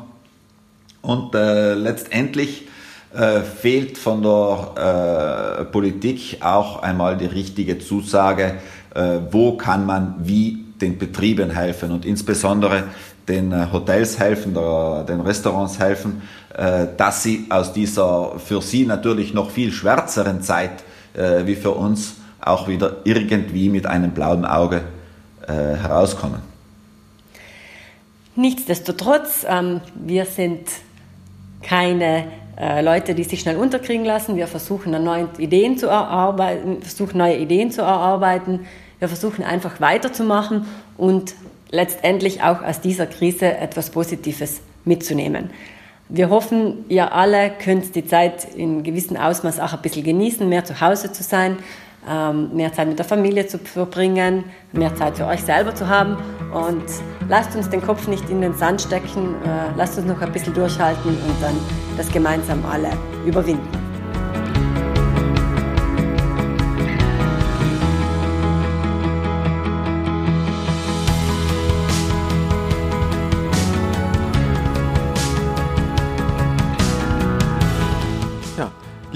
Und 1.01 1.36
äh, 1.36 1.74
letztendlich 1.74 2.68
äh, 3.13 3.42
fehlt 3.42 3.98
von 3.98 4.22
der 4.22 5.62
äh, 5.62 5.66
Politik 5.66 6.39
auch 6.42 6.82
einmal 6.82 7.18
die 7.18 7.25
richtige 7.25 7.80
Zusage, 7.80 8.56
äh, 8.94 9.20
wo 9.32 9.58
kann 9.58 9.86
man 9.86 10.16
wie 10.20 10.66
den 10.82 10.98
Betrieben 10.98 11.50
helfen 11.50 11.92
und 11.92 12.06
insbesondere 12.06 12.84
den 13.27 13.74
Hotels 13.74 14.20
helfen, 14.20 14.54
der, 14.54 15.04
den 15.04 15.20
Restaurants 15.20 15.80
helfen, 15.80 16.22
dass 16.96 17.24
sie 17.24 17.46
aus 17.50 17.74
dieser 17.74 18.39
für 18.39 18.62
sie 18.62 18.86
natürlich 18.86 19.34
noch 19.34 19.51
viel 19.51 19.74
schwärzeren 19.74 20.42
Zeit 20.42 20.84
äh, 21.18 21.46
wie 21.46 21.56
für 21.56 21.72
uns 21.72 22.16
auch 22.39 22.68
wieder 22.68 22.98
irgendwie 23.04 23.70
mit 23.70 23.86
einem 23.86 24.12
blauen 24.12 24.46
Auge 24.46 24.82
äh, 25.48 25.54
herauskommen. 25.54 26.56
Nichtsdestotrotz, 28.38 29.48
ähm, 29.50 29.82
wir 29.96 30.25
sind 30.25 30.70
keine 31.63 32.25
äh, 32.56 32.84
Leute, 32.84 33.15
die 33.15 33.24
sich 33.24 33.39
schnell 33.39 33.58
unterkriegen 33.58 34.06
lassen. 34.06 34.36
Wir 34.36 34.46
versuchen 34.46 34.91
neue 35.03 35.27
Ideen 35.39 35.79
zu 35.79 35.88
erarbeiten, 35.88 36.84
versuchen 36.84 37.17
neue 37.17 37.36
Ideen 37.38 37.72
zu 37.72 37.82
erarbeiten. 37.82 38.67
Wir 39.00 39.08
versuchen 39.08 39.44
einfach 39.44 39.82
weiterzumachen 39.82 40.67
und 40.98 41.34
letztendlich 41.72 42.44
auch 42.44 42.62
aus 42.62 42.79
dieser 42.79 43.08
Krise 43.08 43.58
etwas 43.58 43.89
Positives 43.89 44.62
mitzunehmen. 44.86 45.50
Wir 46.08 46.29
hoffen, 46.29 46.86
ihr 46.89 47.13
alle 47.13 47.50
könnt 47.50 47.96
die 47.96 48.06
Zeit 48.06 48.46
in 48.53 48.84
gewissem 48.84 49.17
Ausmaß 49.17 49.60
auch 49.60 49.74
ein 49.74 49.82
bisschen 49.82 50.03
genießen, 50.03 50.48
mehr 50.48 50.63
zu 50.63 50.79
Hause 50.79 51.12
zu 51.12 51.24
sein, 51.24 51.58
mehr 52.06 52.72
Zeit 52.72 52.88
mit 52.88 52.98
der 52.98 53.06
Familie 53.06 53.48
zu 53.48 53.58
verbringen, 53.60 54.46
mehr 54.72 54.96
Zeit 54.96 55.18
für 55.18 55.25
euch 55.25 55.44
selber 55.44 55.75
zu 55.75 55.88
haben. 55.88 56.16
Und 56.54 56.86
lasst 57.27 57.56
uns 57.56 57.70
den 57.70 57.82
Kopf 57.82 58.08
nicht 58.08 58.30
in 58.30 58.42
den 58.42 58.54
Sand 58.54 58.82
stecken, 58.82 59.36
äh, 59.44 59.75
lasst 59.75 59.98
uns 59.98 60.08
noch 60.08 60.22
ein 60.22 60.32
bisschen 60.32 60.54
durchhalten 60.54 61.12
und 61.12 61.42
dann 61.42 61.56
das 61.98 62.10
gemeinsam 62.10 62.63
alle 62.66 62.92
überwinden. 63.25 63.68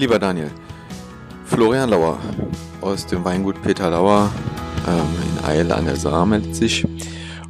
Lieber 0.02 0.18
Daniel, 0.18 0.50
Florian 1.46 1.88
Lauer 1.92 2.18
aus 2.82 3.06
dem 3.06 3.24
Weingut 3.24 3.62
Peter 3.62 3.90
Lauer 3.90 4.32
ähm, 4.88 5.40
in 5.40 5.46
Eile 5.46 5.76
an 5.76 5.86
der 5.86 5.96
Saar 5.96 6.26
meldet 6.26 6.56
sich. 6.56 6.86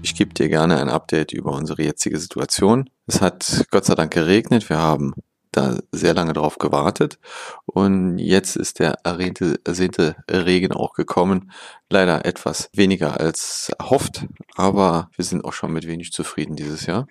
Ich 0.02 0.16
gebe 0.16 0.34
dir 0.34 0.50
gerne 0.50 0.80
ein 0.80 0.90
Update 0.90 1.32
über 1.32 1.54
unsere 1.54 1.84
jetzige 1.84 2.20
Situation. 2.20 2.90
Es 3.08 3.22
hat 3.22 3.66
Gott 3.72 3.86
sei 3.86 3.96
Dank 3.96 4.14
geregnet. 4.14 4.70
Wir 4.70 4.78
haben 4.78 5.14
da 5.52 5.78
sehr 5.92 6.14
lange 6.14 6.34
drauf 6.34 6.58
gewartet 6.58 7.20
und 7.66 8.18
jetzt 8.18 8.56
ist 8.56 8.80
der 8.80 9.00
ersehnte, 9.04 9.60
ersehnte 9.66 10.16
Regen 10.30 10.72
auch 10.72 10.94
gekommen. 10.94 11.52
Leider 11.90 12.26
etwas 12.26 12.70
weniger 12.74 13.20
als 13.20 13.72
erhofft, 13.78 14.26
aber 14.56 15.10
wir 15.16 15.26
sind 15.26 15.44
auch 15.44 15.54
schon 15.54 15.74
mit 15.74 15.88
wenig 15.88 16.12
zufrieden 16.12 16.56
dieses 16.56 16.86
Jahr. 16.86 17.06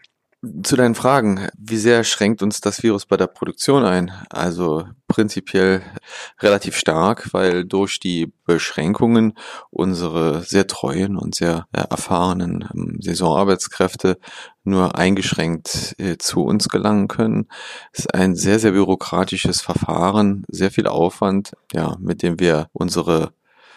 Zu 0.62 0.76
deinen 0.76 0.94
Fragen. 0.94 1.48
Wie 1.58 1.76
sehr 1.76 2.02
schränkt 2.02 2.42
uns 2.42 2.62
das 2.62 2.82
Virus 2.82 3.04
bei 3.04 3.18
der 3.18 3.26
Produktion 3.26 3.84
ein? 3.84 4.10
Also 4.30 4.86
prinzipiell 5.06 5.82
relativ 6.40 6.78
stark, 6.78 7.34
weil 7.34 7.66
durch 7.66 8.00
die 8.00 8.32
Beschränkungen 8.46 9.34
unsere 9.68 10.42
sehr 10.42 10.66
treuen 10.66 11.18
und 11.18 11.34
sehr 11.34 11.66
erfahrenen 11.72 12.66
ähm, 12.74 12.96
Saisonarbeitskräfte 13.02 14.18
nur 14.64 14.96
eingeschränkt 14.96 15.94
äh, 15.98 16.16
zu 16.16 16.42
uns 16.42 16.70
gelangen 16.70 17.08
können. 17.08 17.46
Es 17.92 18.00
ist 18.00 18.14
ein 18.14 18.34
sehr, 18.34 18.58
sehr 18.58 18.72
bürokratisches 18.72 19.60
Verfahren, 19.60 20.44
sehr 20.48 20.70
viel 20.70 20.86
Aufwand, 20.86 21.52
ja, 21.74 21.98
mit 22.00 22.22
dem 22.22 22.40
wir 22.40 22.70
unsere 22.72 23.34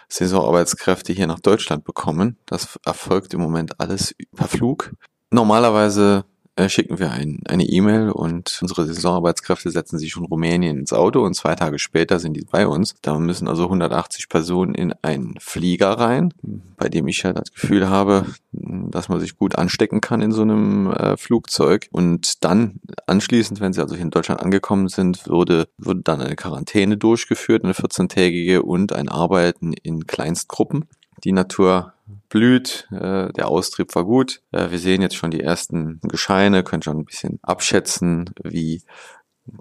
Saisonarbeitskräfte 0.07 1.11
hier 1.11 1.27
nach 1.27 1.41
Deutschland 1.41 1.83
bekommen. 1.83 2.37
Das 2.45 2.79
erfolgt 2.85 3.33
im 3.33 3.41
Moment 3.41 3.81
alles 3.81 4.15
per 4.33 4.47
Flug. 4.47 4.93
Normalerweise 5.29 6.23
äh, 6.55 6.69
schicken 6.69 6.99
wir 6.99 7.11
ein, 7.11 7.39
eine 7.47 7.63
E-Mail 7.63 8.11
und 8.11 8.59
unsere 8.61 8.85
Saisonarbeitskräfte 8.85 9.71
setzen 9.71 9.97
sich 9.97 10.13
von 10.13 10.25
Rumänien 10.25 10.77
ins 10.77 10.93
Auto 10.93 11.23
und 11.23 11.33
zwei 11.33 11.55
Tage 11.55 11.79
später 11.79 12.19
sind 12.19 12.35
die 12.35 12.45
bei 12.45 12.67
uns. 12.67 12.95
Da 13.01 13.17
müssen 13.17 13.47
also 13.47 13.63
180 13.63 14.29
Personen 14.29 14.75
in 14.75 14.93
einen 15.01 15.35
Flieger 15.39 15.91
rein, 15.91 16.33
bei 16.77 16.89
dem 16.89 17.07
ich 17.07 17.23
ja 17.23 17.33
das 17.33 17.51
Gefühl 17.51 17.89
habe, 17.89 18.25
dass 18.51 19.09
man 19.09 19.19
sich 19.19 19.37
gut 19.37 19.57
anstecken 19.57 19.99
kann 19.99 20.21
in 20.21 20.31
so 20.31 20.43
einem 20.43 20.91
äh, 20.91 21.17
Flugzeug. 21.17 21.87
Und 21.91 22.43
dann 22.43 22.79
anschließend, 23.07 23.59
wenn 23.59 23.73
sie 23.73 23.81
also 23.81 23.95
hier 23.95 24.03
in 24.03 24.11
Deutschland 24.11 24.41
angekommen 24.41 24.89
sind, 24.89 25.27
würde, 25.27 25.67
würde 25.77 26.01
dann 26.03 26.21
eine 26.21 26.35
Quarantäne 26.35 26.97
durchgeführt, 26.97 27.63
eine 27.63 27.73
14-tägige 27.73 28.61
und 28.61 28.93
ein 28.93 29.09
Arbeiten 29.09 29.73
in 29.73 30.05
Kleinstgruppen. 30.05 30.85
Die 31.23 31.31
Natur 31.31 31.93
blüht, 32.33 32.87
äh, 32.91 33.31
der 33.31 33.47
Austrieb 33.47 33.93
war 33.93 34.05
gut. 34.05 34.41
Äh, 34.51 34.71
wir 34.71 34.79
sehen 34.79 35.03
jetzt 35.03 35.15
schon 35.15 35.29
die 35.29 35.41
ersten 35.41 35.99
Gescheine, 36.01 36.63
können 36.63 36.81
schon 36.81 36.97
ein 36.97 37.05
bisschen 37.05 37.37
abschätzen, 37.43 38.31
wie 38.43 38.81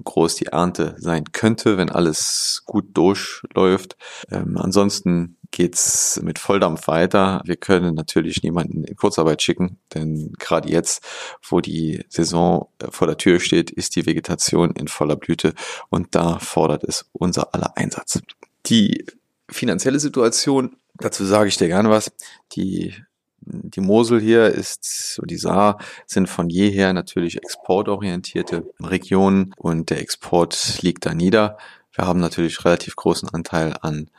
groß 0.05 0.37
die 0.37 0.47
Ernte 0.47 0.95
sein 0.97 1.25
könnte, 1.33 1.77
wenn 1.77 1.91
alles 1.91 2.63
gut 2.65 2.87
durchläuft. 2.95 3.99
Ähm, 4.31 4.57
ansonsten 4.57 5.37
geht's 5.51 6.19
mit 6.23 6.39
Volldampf 6.39 6.87
weiter. 6.87 7.43
Wir 7.45 7.57
können 7.57 7.95
natürlich 7.95 8.43
niemanden 8.43 8.85
in 8.85 8.97
Kurzarbeit 8.97 9.43
schicken, 9.43 9.79
denn 9.93 10.33
gerade 10.39 10.71
jetzt, 10.71 11.05
wo 11.47 11.61
die 11.61 12.07
Saison 12.09 12.69
äh, 12.79 12.87
vor 12.91 13.07
der 13.07 13.19
Tür 13.19 13.39
steht, 13.39 13.71
ist 13.71 13.97
die 13.97 14.07
Vegetation 14.07 14.71
in 14.71 14.89
voller 14.89 15.17
Blüte 15.17 15.53
und 15.91 16.15
da 16.15 16.39
fordert 16.39 16.85
es 16.85 17.05
unser 17.13 17.55
aller 17.55 17.77
Einsatz. 17.77 18.23
Die 18.65 19.05
finanzielle 19.51 20.01
Situation 20.01 20.77
Dazu 20.95 21.25
sage 21.25 21.49
ich 21.49 21.57
dir 21.57 21.69
gerne 21.69 21.91
was. 21.91 22.13
Die, 22.53 22.95
die 23.41 23.81
Mosel 23.81 24.21
hier 24.21 24.47
ist, 24.47 25.19
und 25.21 25.31
die 25.31 25.37
Saar 25.37 25.79
sind 26.07 26.29
von 26.29 26.49
jeher 26.49 26.93
natürlich 26.93 27.37
exportorientierte 27.39 28.71
Regionen 28.81 29.53
und 29.57 29.91
der 29.91 30.01
Export 30.01 30.81
liegt 30.83 31.07
da 31.07 31.15
nieder. 31.15 31.59
Wir 31.93 32.07
haben 32.07 32.21
natürlich 32.21 32.65
relativ 32.65 32.97
großen 32.97 33.29
Anteil 33.31 33.75
an, 33.81 34.11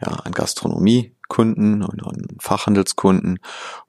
ja, 0.00 0.08
an 0.08 0.32
Gastronomiekunden 0.32 1.82
und 1.82 2.04
an 2.04 2.26
Fachhandelskunden 2.40 3.38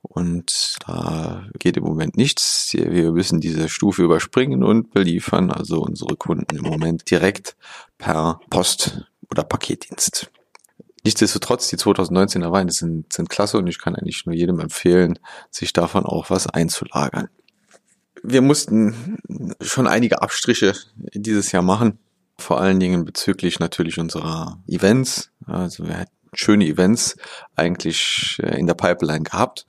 und 0.01 0.77
da 0.85 1.47
geht 1.57 1.77
im 1.77 1.83
Moment 1.83 2.17
nichts. 2.17 2.71
Wir 2.73 3.11
müssen 3.11 3.41
diese 3.41 3.69
Stufe 3.69 4.03
überspringen 4.03 4.63
und 4.63 4.91
beliefern 4.91 5.49
also 5.49 5.81
unsere 5.81 6.15
Kunden 6.15 6.55
im 6.55 6.63
Moment 6.63 7.09
direkt 7.09 7.55
per 7.97 8.39
Post 8.49 9.07
oder 9.29 9.43
Paketdienst. 9.43 10.29
Nichtsdestotrotz, 11.03 11.67
die 11.67 11.77
2019er 11.77 12.51
Weine 12.51 12.71
sind, 12.71 13.11
sind 13.11 13.29
klasse 13.29 13.57
und 13.57 13.67
ich 13.67 13.79
kann 13.79 13.95
eigentlich 13.95 14.25
nur 14.25 14.35
jedem 14.35 14.59
empfehlen, 14.59 15.19
sich 15.51 15.73
davon 15.73 16.05
auch 16.05 16.29
was 16.29 16.47
einzulagern. 16.47 17.27
Wir 18.23 18.41
mussten 18.41 19.17
schon 19.59 19.87
einige 19.87 20.21
Abstriche 20.21 20.73
dieses 21.13 21.51
Jahr 21.51 21.61
machen, 21.61 21.99
vor 22.37 22.61
allen 22.61 22.79
Dingen 22.79 23.03
bezüglich 23.03 23.59
natürlich 23.59 23.99
unserer 23.99 24.63
Events. 24.67 25.31
Also 25.45 25.85
wir 25.85 25.95
hätten 25.95 26.11
schöne 26.33 26.65
Events 26.65 27.17
eigentlich 27.55 28.37
äh, 28.41 28.57
in 28.57 28.65
der 28.65 28.73
Pipeline 28.73 29.23
gehabt. 29.23 29.65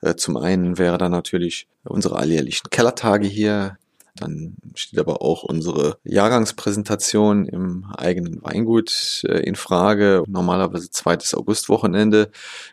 Äh, 0.00 0.14
zum 0.14 0.36
einen 0.36 0.78
wäre 0.78 0.96
da 0.96 1.08
natürlich 1.08 1.68
unsere 1.84 2.16
alljährlichen 2.16 2.70
Kellertage 2.70 3.26
hier 3.26 3.78
dann 4.20 4.56
steht 4.74 4.98
aber 4.98 5.22
auch 5.22 5.42
unsere 5.42 5.98
Jahrgangspräsentation 6.04 7.46
im 7.46 7.84
eigenen 7.96 8.42
Weingut 8.42 9.22
äh, 9.26 9.40
in 9.40 9.54
Frage. 9.54 10.24
Normalerweise 10.26 10.90
zweites 10.90 11.34
Augustwochenende. 11.34 12.30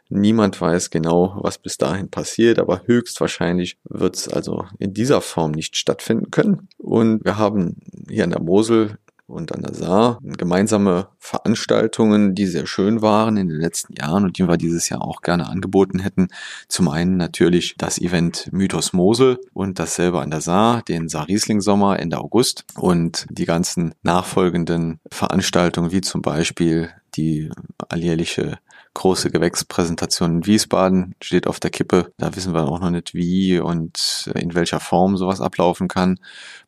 Niemand 0.09 0.59
weiß 0.59 0.89
genau, 0.89 1.37
was 1.41 1.57
bis 1.57 1.77
dahin 1.77 2.09
passiert, 2.09 2.59
aber 2.59 2.81
höchstwahrscheinlich 2.85 3.77
wird 3.83 4.15
es 4.15 4.27
also 4.27 4.65
in 4.79 4.93
dieser 4.93 5.21
Form 5.21 5.51
nicht 5.51 5.75
stattfinden 5.75 6.31
können. 6.31 6.67
Und 6.77 7.23
wir 7.23 7.37
haben 7.37 7.77
hier 8.09 8.23
an 8.23 8.31
der 8.31 8.41
Mosel 8.41 8.97
und 9.27 9.53
an 9.53 9.63
der 9.63 9.73
Saar 9.73 10.19
gemeinsame 10.21 11.07
Veranstaltungen, 11.19 12.35
die 12.35 12.45
sehr 12.45 12.67
schön 12.67 13.01
waren 13.01 13.37
in 13.37 13.47
den 13.47 13.59
letzten 13.59 13.93
Jahren 13.93 14.23
und 14.25 14.37
die 14.37 14.47
wir 14.47 14.57
dieses 14.57 14.89
Jahr 14.89 15.01
auch 15.01 15.21
gerne 15.21 15.47
angeboten 15.47 15.99
hätten. 15.99 16.27
Zum 16.67 16.87
einen 16.89 17.17
natürlich 17.17 17.75
das 17.77 17.97
Event 17.99 18.49
Mythos 18.51 18.93
Mosel 18.93 19.39
und 19.53 19.79
dasselbe 19.79 20.21
an 20.21 20.31
der 20.31 20.41
Saar, 20.41 20.83
den 20.83 21.09
Saar 21.09 21.27
Riesling 21.27 21.61
Sommer 21.61 21.99
Ende 21.99 22.19
August 22.19 22.65
und 22.75 23.25
die 23.29 23.45
ganzen 23.45 23.93
nachfolgenden 24.03 24.99
Veranstaltungen 25.09 25.91
wie 25.91 26.01
zum 26.01 26.21
Beispiel 26.21 26.91
die 27.15 27.49
alljährliche 27.89 28.59
große 28.95 29.29
Gewächspräsentation 29.29 30.37
in 30.37 30.45
Wiesbaden 30.47 31.13
steht 31.21 31.45
auf 31.45 31.59
der 31.59 31.69
Kippe. 31.69 32.11
Da 32.17 32.35
wissen 32.35 32.53
wir 32.55 32.63
auch 32.63 32.79
noch 32.79 32.89
nicht, 32.89 33.13
wie 33.13 33.59
und 33.59 34.31
in 34.33 34.55
welcher 34.55 34.79
Form 34.79 35.17
sowas 35.17 35.41
ablaufen 35.41 35.87
kann. 35.87 36.19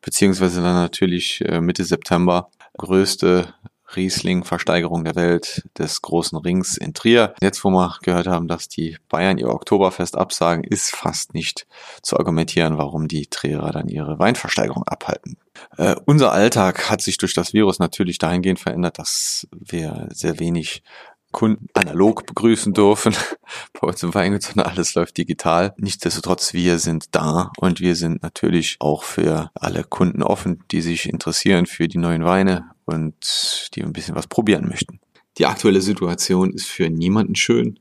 Beziehungsweise 0.02 0.62
dann 0.62 0.76
natürlich 0.76 1.44
äh, 1.46 1.60
Mitte 1.60 1.84
September 1.84 2.50
größte 2.78 3.54
Riesling-Versteigerung 3.96 5.06
der 5.06 5.16
Welt 5.16 5.63
des 5.78 6.02
großen 6.02 6.38
Rings 6.38 6.78
in 6.78 6.94
Trier. 6.94 7.34
Jetzt, 7.42 7.63
wo 7.63 7.70
wir 7.70 7.96
gehört 8.02 8.28
haben, 8.28 8.48
dass 8.48 8.68
die 8.68 8.98
Bayern 9.08 9.38
ihr 9.38 9.50
Oktoberfest 9.50 10.18
absagen, 10.18 10.63
ist 10.63 10.94
fast 10.94 11.34
nicht 11.34 11.68
zu 12.02 12.18
argumentieren, 12.18 12.78
warum 12.78 13.08
die 13.08 13.28
Trierer 13.28 13.72
dann 13.72 13.88
ihre 13.88 14.20
Weinversteigerung 14.20 14.84
abhalten. 14.84 15.38
Äh, 15.78 15.96
unser 16.06 16.32
Alltag 16.32 16.90
hat 16.90 17.02
sich 17.02 17.18
durch 17.18 17.34
das 17.34 17.54
Virus 17.54 17.80
natürlich 17.80 18.18
dahingehend 18.18 18.60
verändert, 18.60 19.00
dass 19.00 19.48
wir 19.52 20.08
sehr 20.12 20.40
wenig 20.40 20.84
Kunden 21.32 21.68
analog 21.74 22.26
begrüßen 22.26 22.74
dürfen. 22.74 23.16
Bei 23.74 23.88
uns 23.88 24.02
im 24.04 24.13
Weingut, 24.13 24.44
sondern 24.44 24.68
alles 24.68 24.96
läuft 24.96 25.18
digital. 25.18 25.74
Nichtsdestotrotz, 25.78 26.54
wir 26.54 26.80
sind 26.80 27.16
da 27.16 27.52
und 27.58 27.80
wir 27.80 27.96
sind 27.96 28.24
natürlich 28.24 28.78
auch 28.80 29.04
für 29.04 29.52
alle 29.56 29.84
Kunden 29.84 30.24
offen, 30.24 30.63
die 30.72 30.82
sich 30.82 31.08
interessieren 31.10 31.66
für 31.66 31.88
die 31.88 31.98
neuen 31.98 32.24
Weine 32.24 32.72
und 32.86 33.70
die 33.76 33.84
ein 33.84 33.94
bisschen 33.94 34.16
was 34.16 34.28
probieren 34.28 34.68
möchten. 34.68 35.00
Die 35.38 35.46
aktuelle 35.46 35.82
Situation 35.82 36.52
ist 36.52 36.68
für 36.68 36.90
niemanden 36.90 37.36
schön. 37.36 37.80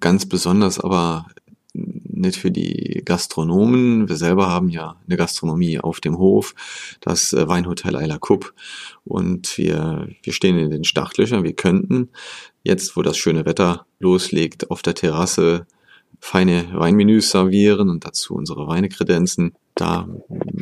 Ganz 0.00 0.26
besonders 0.26 0.80
aber 0.80 1.26
nicht 2.20 2.36
für 2.38 2.50
die 2.50 3.02
Gastronomen. 3.04 4.08
Wir 4.08 4.16
selber 4.16 4.48
haben 4.48 4.68
ja 4.68 4.96
eine 5.06 5.16
Gastronomie 5.16 5.78
auf 5.80 6.00
dem 6.00 6.18
Hof, 6.18 6.54
das 7.00 7.32
äh, 7.32 7.48
Weinhotel 7.48 7.96
Eila 7.96 8.18
Kupp. 8.18 8.54
Und 9.04 9.56
wir, 9.58 10.08
wir 10.22 10.32
stehen 10.32 10.58
in 10.58 10.70
den 10.70 10.84
Startlöchern. 10.84 11.44
Wir 11.44 11.54
könnten 11.54 12.10
jetzt, 12.62 12.96
wo 12.96 13.02
das 13.02 13.16
schöne 13.16 13.46
Wetter 13.46 13.86
loslegt, 13.98 14.70
auf 14.70 14.82
der 14.82 14.94
Terrasse 14.94 15.66
feine 16.20 16.68
Weinmenüs 16.74 17.30
servieren 17.30 17.88
und 17.88 18.04
dazu 18.04 18.34
unsere 18.34 18.66
Weine 18.68 18.88
kredenzen. 18.88 19.54
Da 19.74 20.08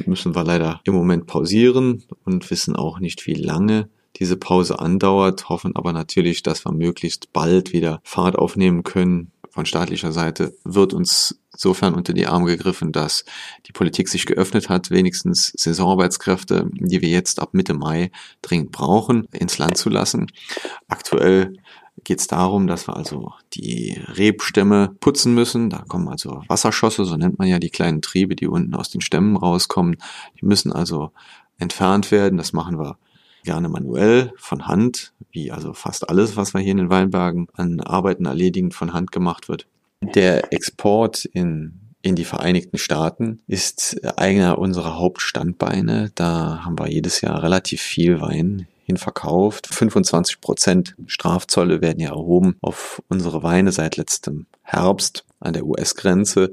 müssen 0.07 0.35
wir 0.35 0.45
leider 0.45 0.81
im 0.85 0.95
Moment 0.95 1.27
pausieren 1.27 2.05
und 2.25 2.49
wissen 2.51 2.77
auch 2.77 3.01
nicht, 3.01 3.27
wie 3.27 3.35
lange 3.35 3.89
diese 4.17 4.37
Pause 4.37 4.79
andauert, 4.81 5.49
hoffen 5.49 5.77
aber 5.77 5.93
natürlich, 5.93 6.43
dass 6.43 6.65
wir 6.65 6.73
möglichst 6.73 7.33
bald 7.33 7.73
wieder 7.73 8.01
Fahrt 8.03 8.37
aufnehmen 8.37 8.83
können 8.83 9.31
von 9.59 9.67
staatlicher 9.67 10.13
Seite 10.13 10.55
wird 10.63 10.93
uns 10.93 11.41
insofern 11.53 11.95
unter 11.95 12.13
die 12.13 12.29
Arme 12.29 12.47
gegriffen, 12.47 12.93
dass 12.93 13.25
die 13.67 13.73
Politik 13.73 14.09
sich 14.09 14.25
geöffnet 14.25 14.69
hat, 14.69 14.93
wenigstens 14.93 15.53
Saisonarbeitskräfte, 15.57 16.71
die 16.75 17.03
wir 17.03 17.09
jetzt 17.09 17.41
ab 17.41 17.55
Mitte 17.55 17.75
Mai 17.75 18.13
dringend 18.41 18.71
brauchen, 18.71 19.27
ins 19.33 19.59
Land 19.59 19.77
zu 19.77 19.89
lassen. 19.91 20.31
Aktuell 20.87 21.57
geht 22.05 22.21
es 22.21 22.29
darum, 22.29 22.69
dass 22.69 22.87
wir 22.87 22.97
also 22.97 23.33
die 23.55 24.01
Rebstämme 24.07 24.95
putzen 25.01 25.35
müssen. 25.35 25.71
Da 25.71 25.79
kommen 25.89 26.07
also 26.07 26.45
Wasserschosse, 26.47 27.05
so 27.05 27.17
nennt 27.17 27.41
man 27.41 27.49
ja 27.49 27.59
die 27.59 27.71
kleinen 27.71 28.01
Triebe, 28.01 28.37
die 28.37 28.47
unten 28.47 28.77
aus 28.77 28.91
den 28.91 29.01
Stämmen 29.01 29.35
rauskommen. 29.35 29.97
Die 30.41 30.47
müssen 30.47 30.71
also 30.71 31.11
entfernt 31.59 32.13
werden. 32.13 32.39
Das 32.39 32.53
machen 32.53 32.79
wir 32.79 32.97
gerne 33.45 33.69
manuell 33.69 34.33
von 34.37 34.67
Hand, 34.67 35.13
wie 35.31 35.53
also 35.53 35.73
fast 35.73 36.09
alles, 36.09 36.37
was 36.37 36.55
wir 36.55 36.61
hier 36.61 36.73
in 36.73 36.79
den 36.79 36.91
Weinbergen 36.91 37.49
an 37.55 37.81
Arbeiten 37.81 38.27
erledigen, 38.27 38.73
von 38.73 38.93
Hand 38.93 39.13
gemacht 39.13 39.49
wird. 39.49 39.67
Der 40.01 40.53
Export 40.53 41.25
in 41.25 41.81
in 42.01 42.15
die 42.15 42.25
Vereinigten 42.25 42.79
Staaten 42.79 43.41
ist 43.47 44.01
einer 44.17 44.59
unserer 44.59 44.99
Hauptstandbeine. 44.99 46.13
Da 46.15 46.65
haben 46.65 46.79
wir 46.79 46.89
jedes 46.89 47.21
Jahr 47.21 47.43
relativ 47.43 47.81
viel 47.81 48.21
Wein 48.21 48.69
hinverkauft. 48.85 49.67
25 49.67 50.41
Prozent 50.41 50.97
Strafzolle 51.07 51.81
werden 51.81 52.01
ja 52.01 52.11
erhoben 52.11 52.57
auf 52.63 53.03
unsere 53.09 53.43
Weine 53.43 53.73
seit 53.73 53.97
letztem 53.97 54.47
Herbst 54.63 55.25
an 55.41 55.53
der 55.53 55.67
US-Grenze. 55.67 56.53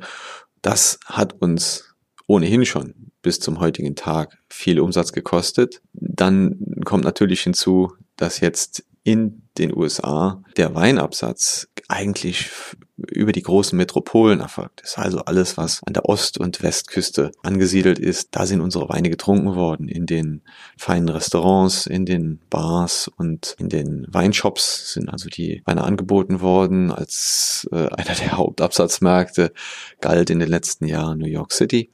Das 0.62 1.00
hat 1.06 1.42
uns 1.42 1.95
ohnehin 2.28 2.66
schon 2.66 3.12
bis 3.22 3.40
zum 3.40 3.60
heutigen 3.60 3.96
Tag 3.96 4.38
viel 4.50 4.80
Umsatz 4.80 5.12
gekostet. 5.12 5.82
Dann 5.94 6.60
kommt 6.86 7.04
natürlich 7.04 7.42
hinzu, 7.42 7.94
dass 8.16 8.40
jetzt 8.40 8.86
in 9.04 9.50
den 9.58 9.76
USA 9.76 10.44
der 10.58 10.76
Weinabsatz 10.76 11.68
eigentlich 11.88 12.50
über 12.98 13.32
die 13.32 13.42
großen 13.42 13.78
Metropolen 13.78 14.40
erfolgt. 14.40 14.82
Ist 14.82 14.98
also 14.98 15.20
alles, 15.20 15.58
was 15.58 15.82
an 15.86 15.94
der 15.94 16.06
Ost- 16.06 16.38
und 16.38 16.64
Westküste 16.64 17.32
angesiedelt 17.44 18.00
ist. 18.00 18.30
Da 18.32 18.46
sind 18.46 18.62
unsere 18.62 18.88
Weine 18.88 19.10
getrunken 19.10 19.56
worden, 19.56 19.90
in 19.90 20.06
den 20.06 20.42
feinen 20.78 21.10
Restaurants, 21.10 21.88
in 21.88 22.06
den 22.06 22.40
Bars 22.50 23.10
und 23.18 23.56
in 23.60 23.70
den 23.70 24.08
Weinshops 24.10 24.94
sind 24.94 25.10
also 25.10 25.30
die 25.30 25.62
Weine 25.66 25.84
angeboten 25.84 26.40
worden. 26.40 26.92
Als 26.92 27.68
äh, 27.72 27.76
einer 27.92 28.16
der 28.16 28.38
Hauptabsatzmärkte 28.38 29.52
galt 30.00 30.30
in 30.30 30.40
den 30.40 30.50
letzten 30.50 30.86
Jahren 30.86 31.20
New 31.20 31.28
York 31.28 31.52
City 31.52 31.90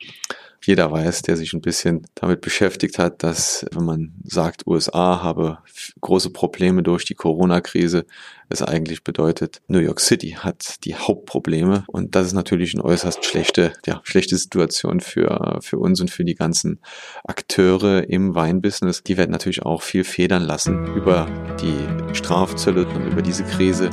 jeder 0.63 0.91
weiß, 0.91 1.23
der 1.23 1.37
sich 1.37 1.53
ein 1.53 1.61
bisschen 1.61 2.07
damit 2.15 2.41
beschäftigt 2.41 2.99
hat, 2.99 3.23
dass 3.23 3.65
wenn 3.71 3.85
man 3.85 4.13
sagt, 4.23 4.67
USA 4.67 5.21
habe 5.21 5.59
große 6.01 6.29
Probleme 6.29 6.83
durch 6.83 7.05
die 7.05 7.15
Corona-Krise, 7.15 8.05
es 8.49 8.61
eigentlich 8.61 9.03
bedeutet, 9.03 9.61
New 9.67 9.79
York 9.79 9.99
City 9.99 10.31
hat 10.37 10.83
die 10.83 10.95
Hauptprobleme 10.95 11.85
und 11.87 12.15
das 12.15 12.27
ist 12.27 12.33
natürlich 12.33 12.73
eine 12.73 12.83
äußerst 12.83 13.23
schlechte, 13.25 13.73
ja, 13.85 14.01
schlechte 14.03 14.37
Situation 14.37 14.99
für, 14.99 15.59
für 15.61 15.79
uns 15.79 16.01
und 16.01 16.11
für 16.11 16.25
die 16.25 16.35
ganzen 16.35 16.79
Akteure 17.23 18.09
im 18.09 18.35
Weinbusiness. 18.35 19.03
Die 19.03 19.17
werden 19.17 19.31
natürlich 19.31 19.63
auch 19.63 19.81
viel 19.81 20.03
federn 20.03 20.43
lassen 20.43 20.85
über 20.95 21.27
die 21.61 22.13
Strafzölle 22.13 22.85
und 22.87 23.07
über 23.07 23.21
diese 23.21 23.43
Krise 23.45 23.89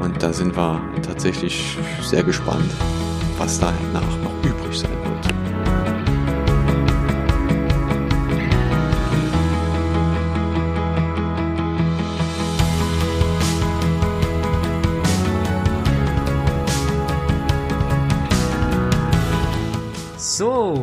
und 0.00 0.22
da 0.22 0.32
sind 0.32 0.56
wir 0.56 0.80
tatsächlich 1.02 1.76
sehr 2.02 2.22
gespannt, 2.22 2.70
was 3.38 3.58
danach 3.58 4.18
noch 4.22 4.44
übrig 4.44 4.78
sein 4.78 4.90
wird. 5.04 5.41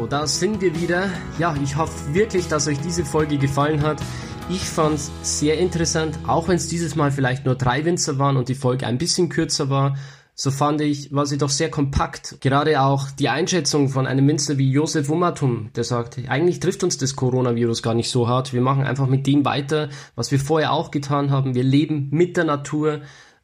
Da 0.10 0.26
sind 0.26 0.60
wir 0.60 0.76
wieder. 0.76 1.10
Ja, 1.38 1.56
ich 1.64 1.78
hoffe 1.78 2.14
wirklich, 2.14 2.48
dass 2.48 2.68
euch 2.68 2.80
diese 2.80 3.06
Folge 3.06 3.38
gefallen 3.38 3.82
hat. 3.82 4.02
Ich 4.50 4.62
fand 4.62 4.96
es 4.96 5.12
sehr 5.22 5.60
interessant, 5.60 6.18
auch 6.26 6.48
wenn 6.48 6.56
es 6.56 6.68
dieses 6.68 6.96
Mal 6.96 7.12
vielleicht 7.12 7.46
nur 7.46 7.54
drei 7.54 7.86
Winzer 7.86 8.18
waren 8.18 8.36
und 8.36 8.50
die 8.50 8.56
Folge 8.56 8.88
ein 8.88 8.98
bisschen 8.98 9.30
kürzer 9.30 9.70
war. 9.70 9.96
So 10.34 10.50
fand 10.50 10.82
ich, 10.82 11.14
war 11.14 11.28
sie 11.28 11.38
doch 11.38 11.50
sehr 11.50 11.70
kompakt. 11.70 12.38
Gerade 12.42 12.82
auch 12.82 13.12
die 13.12 13.30
Einschätzung 13.30 13.90
von 13.90 14.08
einem 14.08 14.28
Winzer 14.28 14.58
wie 14.58 14.72
Josef 14.72 15.10
Umatum, 15.10 15.70
der 15.76 15.84
sagt, 15.84 16.18
eigentlich 16.28 16.60
trifft 16.60 16.84
uns 16.84 16.98
das 16.98 17.16
Coronavirus 17.16 17.84
gar 17.84 17.94
nicht 17.94 18.10
so 18.10 18.28
hart. 18.28 18.52
Wir 18.54 18.62
machen 18.62 18.86
einfach 18.86 19.08
mit 19.08 19.28
dem 19.28 19.46
weiter, 19.46 19.90
was 20.16 20.32
wir 20.32 20.40
vorher 20.40 20.72
auch 20.72 20.90
getan 20.90 21.30
haben. 21.30 21.54
Wir 21.54 21.64
leben 21.64 22.08
mit 22.12 22.36
der 22.36 22.46
Natur. 22.46 23.02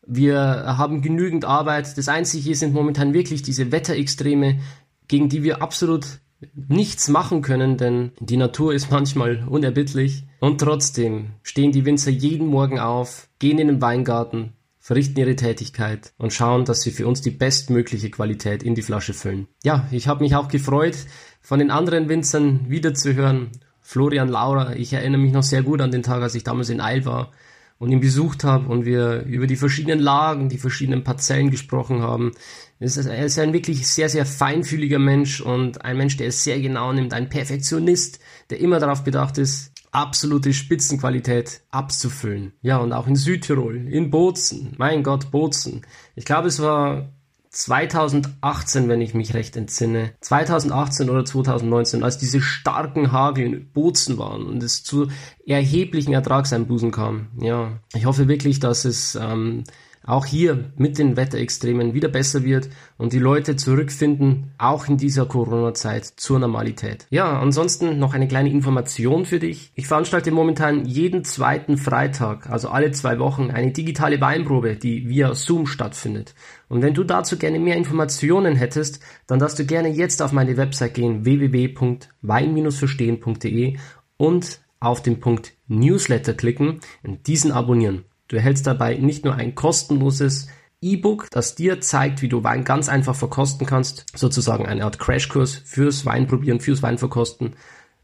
Wir 0.08 0.40
haben 0.40 1.04
genügend 1.04 1.46
Arbeit. 1.46 1.96
Das 1.98 2.08
Einzige 2.08 2.56
sind 2.56 2.74
momentan 2.74 3.14
wirklich 3.14 3.44
diese 3.44 3.72
Wetterextreme, 3.72 4.60
gegen 5.08 5.30
die 5.30 5.44
wir 5.44 5.62
absolut 5.62 6.22
nichts 6.54 7.08
machen 7.08 7.42
können, 7.42 7.78
denn 7.78 8.12
die 8.20 8.38
Natur 8.38 8.74
ist 8.74 8.92
manchmal 8.92 9.46
unerbittlich. 9.48 10.24
Und 10.40 10.60
trotzdem 10.60 11.32
stehen 11.44 11.72
die 11.72 11.86
Winzer 11.86 12.12
jeden 12.12 12.48
Morgen 12.48 12.80
auf, 12.80 13.28
gehen 13.40 13.60
in 13.60 13.68
den 13.68 13.82
Weingarten, 13.82 14.54
verrichten 14.80 15.20
ihre 15.20 15.36
Tätigkeit 15.36 16.14
und 16.18 16.34
schauen, 16.34 16.66
dass 16.66 16.82
sie 16.82 16.92
für 16.92 17.08
uns 17.08 17.22
die 17.22 17.32
bestmögliche 17.32 18.12
Qualität 18.12 18.62
in 18.62 18.76
die 18.76 18.84
Flasche 18.84 19.14
füllen. 19.14 19.48
Ja, 19.64 19.88
ich 19.92 20.08
habe 20.08 20.24
mich 20.24 20.36
auch 20.36 20.48
gefreut, 20.48 20.96
von 21.42 21.60
den 21.60 21.72
anderen 21.72 22.10
Winzern 22.10 22.70
wiederzuhören. 22.70 23.52
Florian 23.82 24.30
Laura, 24.30 24.76
ich 24.76 24.94
erinnere 24.94 25.22
mich 25.22 25.32
noch 25.32 25.44
sehr 25.44 25.64
gut 25.64 25.82
an 25.82 25.92
den 25.92 26.04
Tag, 26.04 26.22
als 26.22 26.36
ich 26.36 26.44
damals 26.44 26.70
in 26.70 26.82
Eil 26.82 27.06
war 27.06 27.32
und 27.78 27.92
ihn 27.92 28.00
besucht 28.00 28.44
habe 28.44 28.68
und 28.70 28.86
wir 28.86 29.24
über 29.24 29.48
die 29.48 29.56
verschiedenen 29.56 30.00
Lagen, 30.00 30.50
die 30.50 30.58
verschiedenen 30.58 31.04
Parzellen 31.04 31.52
gesprochen 31.52 32.02
haben. 32.02 32.32
Er 32.80 33.26
ist 33.26 33.40
ein 33.40 33.54
wirklich 33.54 33.88
sehr, 33.88 34.10
sehr 34.10 34.26
feinfühliger 34.26 35.00
Mensch 35.00 35.40
und 35.40 35.86
ein 35.86 35.98
Mensch, 35.98 36.18
der 36.18 36.28
es 36.28 36.44
sehr 36.44 36.60
genau 36.60 36.92
nimmt, 36.92 37.14
ein 37.14 37.30
Perfektionist, 37.30 38.20
der 38.50 38.60
immer 38.60 38.80
darauf 38.80 39.04
bedacht 39.04 39.38
ist, 39.38 39.72
absolute 39.92 40.54
Spitzenqualität 40.54 41.62
abzufüllen. 41.72 42.52
Ja, 42.62 42.78
und 42.78 42.92
auch 42.92 43.08
in 43.08 43.16
Südtirol, 43.16 43.88
in 43.88 44.12
Bozen, 44.12 44.74
mein 44.78 45.04
Gott, 45.04 45.32
Bozen. 45.32 45.86
Ich 46.16 46.26
glaube, 46.26 46.50
es 46.50 46.62
war 46.62 47.14
2018, 47.56 48.90
wenn 48.90 49.00
ich 49.00 49.14
mich 49.14 49.34
recht 49.34 49.56
entsinne, 49.56 50.12
2018 50.20 51.10
oder 51.10 51.24
2019, 51.24 52.04
als 52.04 52.18
diese 52.18 52.42
starken 52.42 53.14
Hagel 53.14 53.46
in 53.46 53.72
Bozen 53.72 54.18
waren 54.18 54.46
und 54.46 54.62
es 54.62 54.84
zu 54.84 55.08
erheblichen 55.48 56.14
Ertragseinbußen 56.14 56.92
kam. 56.92 57.30
Ja, 57.40 57.80
ich 57.94 58.06
hoffe 58.06 58.28
wirklich, 58.28 58.60
dass 58.60 58.84
es 58.84 59.16
ähm, 59.16 59.64
auch 60.06 60.26
hier 60.26 60.72
mit 60.78 60.98
den 60.98 61.18
Wetterextremen 61.18 61.94
wieder 61.94 62.10
besser 62.10 62.44
wird 62.44 62.70
und 62.98 63.14
die 63.14 63.20
Leute 63.20 63.56
zurückfinden, 63.56 64.52
auch 64.58 64.88
in 64.88 64.98
dieser 64.98 65.26
Corona-Zeit 65.26 66.06
zur 66.06 66.40
Normalität. 66.40 67.08
Ja, 67.10 67.40
ansonsten 67.40 67.98
noch 67.98 68.14
eine 68.14 68.28
kleine 68.28 68.50
Information 68.50 69.26
für 69.26 69.40
dich. 69.40 69.72
Ich 69.76 69.88
veranstalte 69.88 70.32
momentan 70.32 70.86
jeden 70.86 71.24
zweiten 71.24 71.78
Freitag, 71.78 72.50
also 72.50 72.70
alle 72.70 72.92
zwei 72.92 73.20
Wochen, 73.20 73.50
eine 73.50 73.72
digitale 73.72 74.22
Weinprobe, 74.22 74.76
die 74.76 75.10
via 75.10 75.34
Zoom 75.34 75.66
stattfindet. 75.66 76.36
Und 76.68 76.82
wenn 76.82 76.94
du 76.94 77.04
dazu 77.04 77.38
gerne 77.38 77.60
mehr 77.60 77.78
Informationen 77.78 78.56
hättest, 78.56 79.00
dann 79.28 79.40
darfst 79.40 79.60
du 79.60 79.66
gerne 79.66 79.90
jetzt 79.90 80.22
auf 80.22 80.32
meine 80.32 80.58
Website 80.58 80.94
gehen, 80.94 81.26
www.wein-verstehen.de 81.26 83.78
und 84.18 84.62
auf 84.80 85.02
den 85.02 85.20
Punkt 85.20 85.54
Newsletter 85.68 86.34
klicken 86.34 86.80
und 87.04 87.28
diesen 87.28 87.52
abonnieren. 87.52 88.06
Du 88.28 88.36
erhältst 88.36 88.66
dabei 88.66 88.96
nicht 88.96 89.26
nur 89.26 89.36
ein 89.36 89.56
kostenloses 89.56 90.48
E-Book, 90.82 91.28
das 91.32 91.56
dir 91.56 91.82
zeigt, 91.82 92.22
wie 92.22 92.30
du 92.30 92.44
Wein 92.44 92.64
ganz 92.64 92.90
einfach 92.90 93.16
verkosten 93.16 93.66
kannst, 93.66 94.06
sozusagen 94.16 94.66
eine 94.66 94.84
Art 94.84 95.00
Crashkurs 95.00 95.56
fürs 95.56 96.06
Weinprobieren, 96.06 96.60
fürs 96.60 96.84
Weinverkosten. 96.84 97.56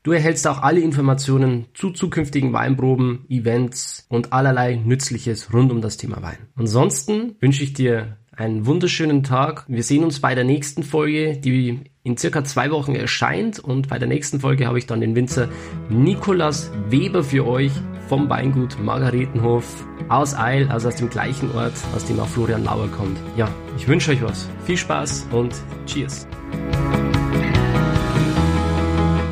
Du 0.04 0.12
erhältst 0.12 0.48
auch 0.48 0.64
alle 0.64 0.80
Informationen 0.80 1.68
zu 1.76 1.92
zukünftigen 1.92 2.54
Weinproben, 2.54 3.26
Events 3.30 4.08
und 4.10 4.34
allerlei 4.34 4.76
Nützliches 4.76 5.54
rund 5.54 5.72
um 5.72 5.82
das 5.82 5.98
Thema 5.98 6.24
Wein. 6.24 6.40
Ansonsten 6.56 7.36
wünsche 7.40 7.64
ich 7.64 7.74
dir 7.74 8.18
einen 8.36 8.65
wunderschönen 8.65 9.24
Tag. 9.24 9.65
Wir 9.67 9.84
sehen 9.84 10.04
uns 10.04 10.22
bei 10.22 10.36
der 10.36 10.46
nächsten 10.46 10.84
Folge, 10.84 11.38
die 11.38 11.82
in 12.04 12.17
circa 12.17 12.44
zwei 12.44 12.72
Wochen 12.72 12.96
erscheint. 12.96 13.60
Und 13.60 13.89
bei 13.89 14.00
der 14.00 14.08
nächsten 14.08 14.39
Folge 14.39 14.67
habe 14.67 14.80
ich 14.80 14.88
dann 14.88 15.02
den 15.02 15.15
Winzer 15.15 15.50
Nikolas 15.89 16.72
Weber 16.89 17.24
für 17.24 17.46
euch 17.46 17.72
vom 18.08 18.30
Weingut 18.30 18.78
Margaretenhof 18.82 19.86
aus 20.10 20.36
Eil, 20.36 20.70
also 20.70 20.88
aus 20.88 20.96
dem 20.96 21.10
gleichen 21.10 21.52
Ort, 21.56 21.74
aus 21.96 22.06
dem 22.06 22.20
auch 22.20 22.28
Florian 22.28 22.63
Lauer 22.63 22.88
kommt. 22.89 23.17
Ja, 23.36 23.50
ich 23.78 23.88
wünsche 23.88 24.12
euch 24.12 24.22
was. 24.22 24.50
Viel 24.65 24.78
Spaß 24.78 25.28
und 25.32 25.54
Cheers. 25.86 26.28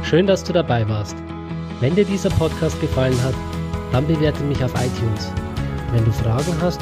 Schön, 0.03 0.27
dass 0.27 0.43
du 0.43 0.53
dabei 0.53 0.87
warst. 0.87 1.15
Wenn 1.79 1.95
dir 1.95 2.05
dieser 2.05 2.29
Podcast 2.31 2.79
gefallen 2.81 3.21
hat, 3.23 3.35
dann 3.91 4.05
bewerte 4.07 4.43
mich 4.43 4.63
auf 4.63 4.73
iTunes. 4.73 5.31
Wenn 5.93 6.03
du 6.03 6.11
Fragen 6.11 6.53
hast 6.61 6.81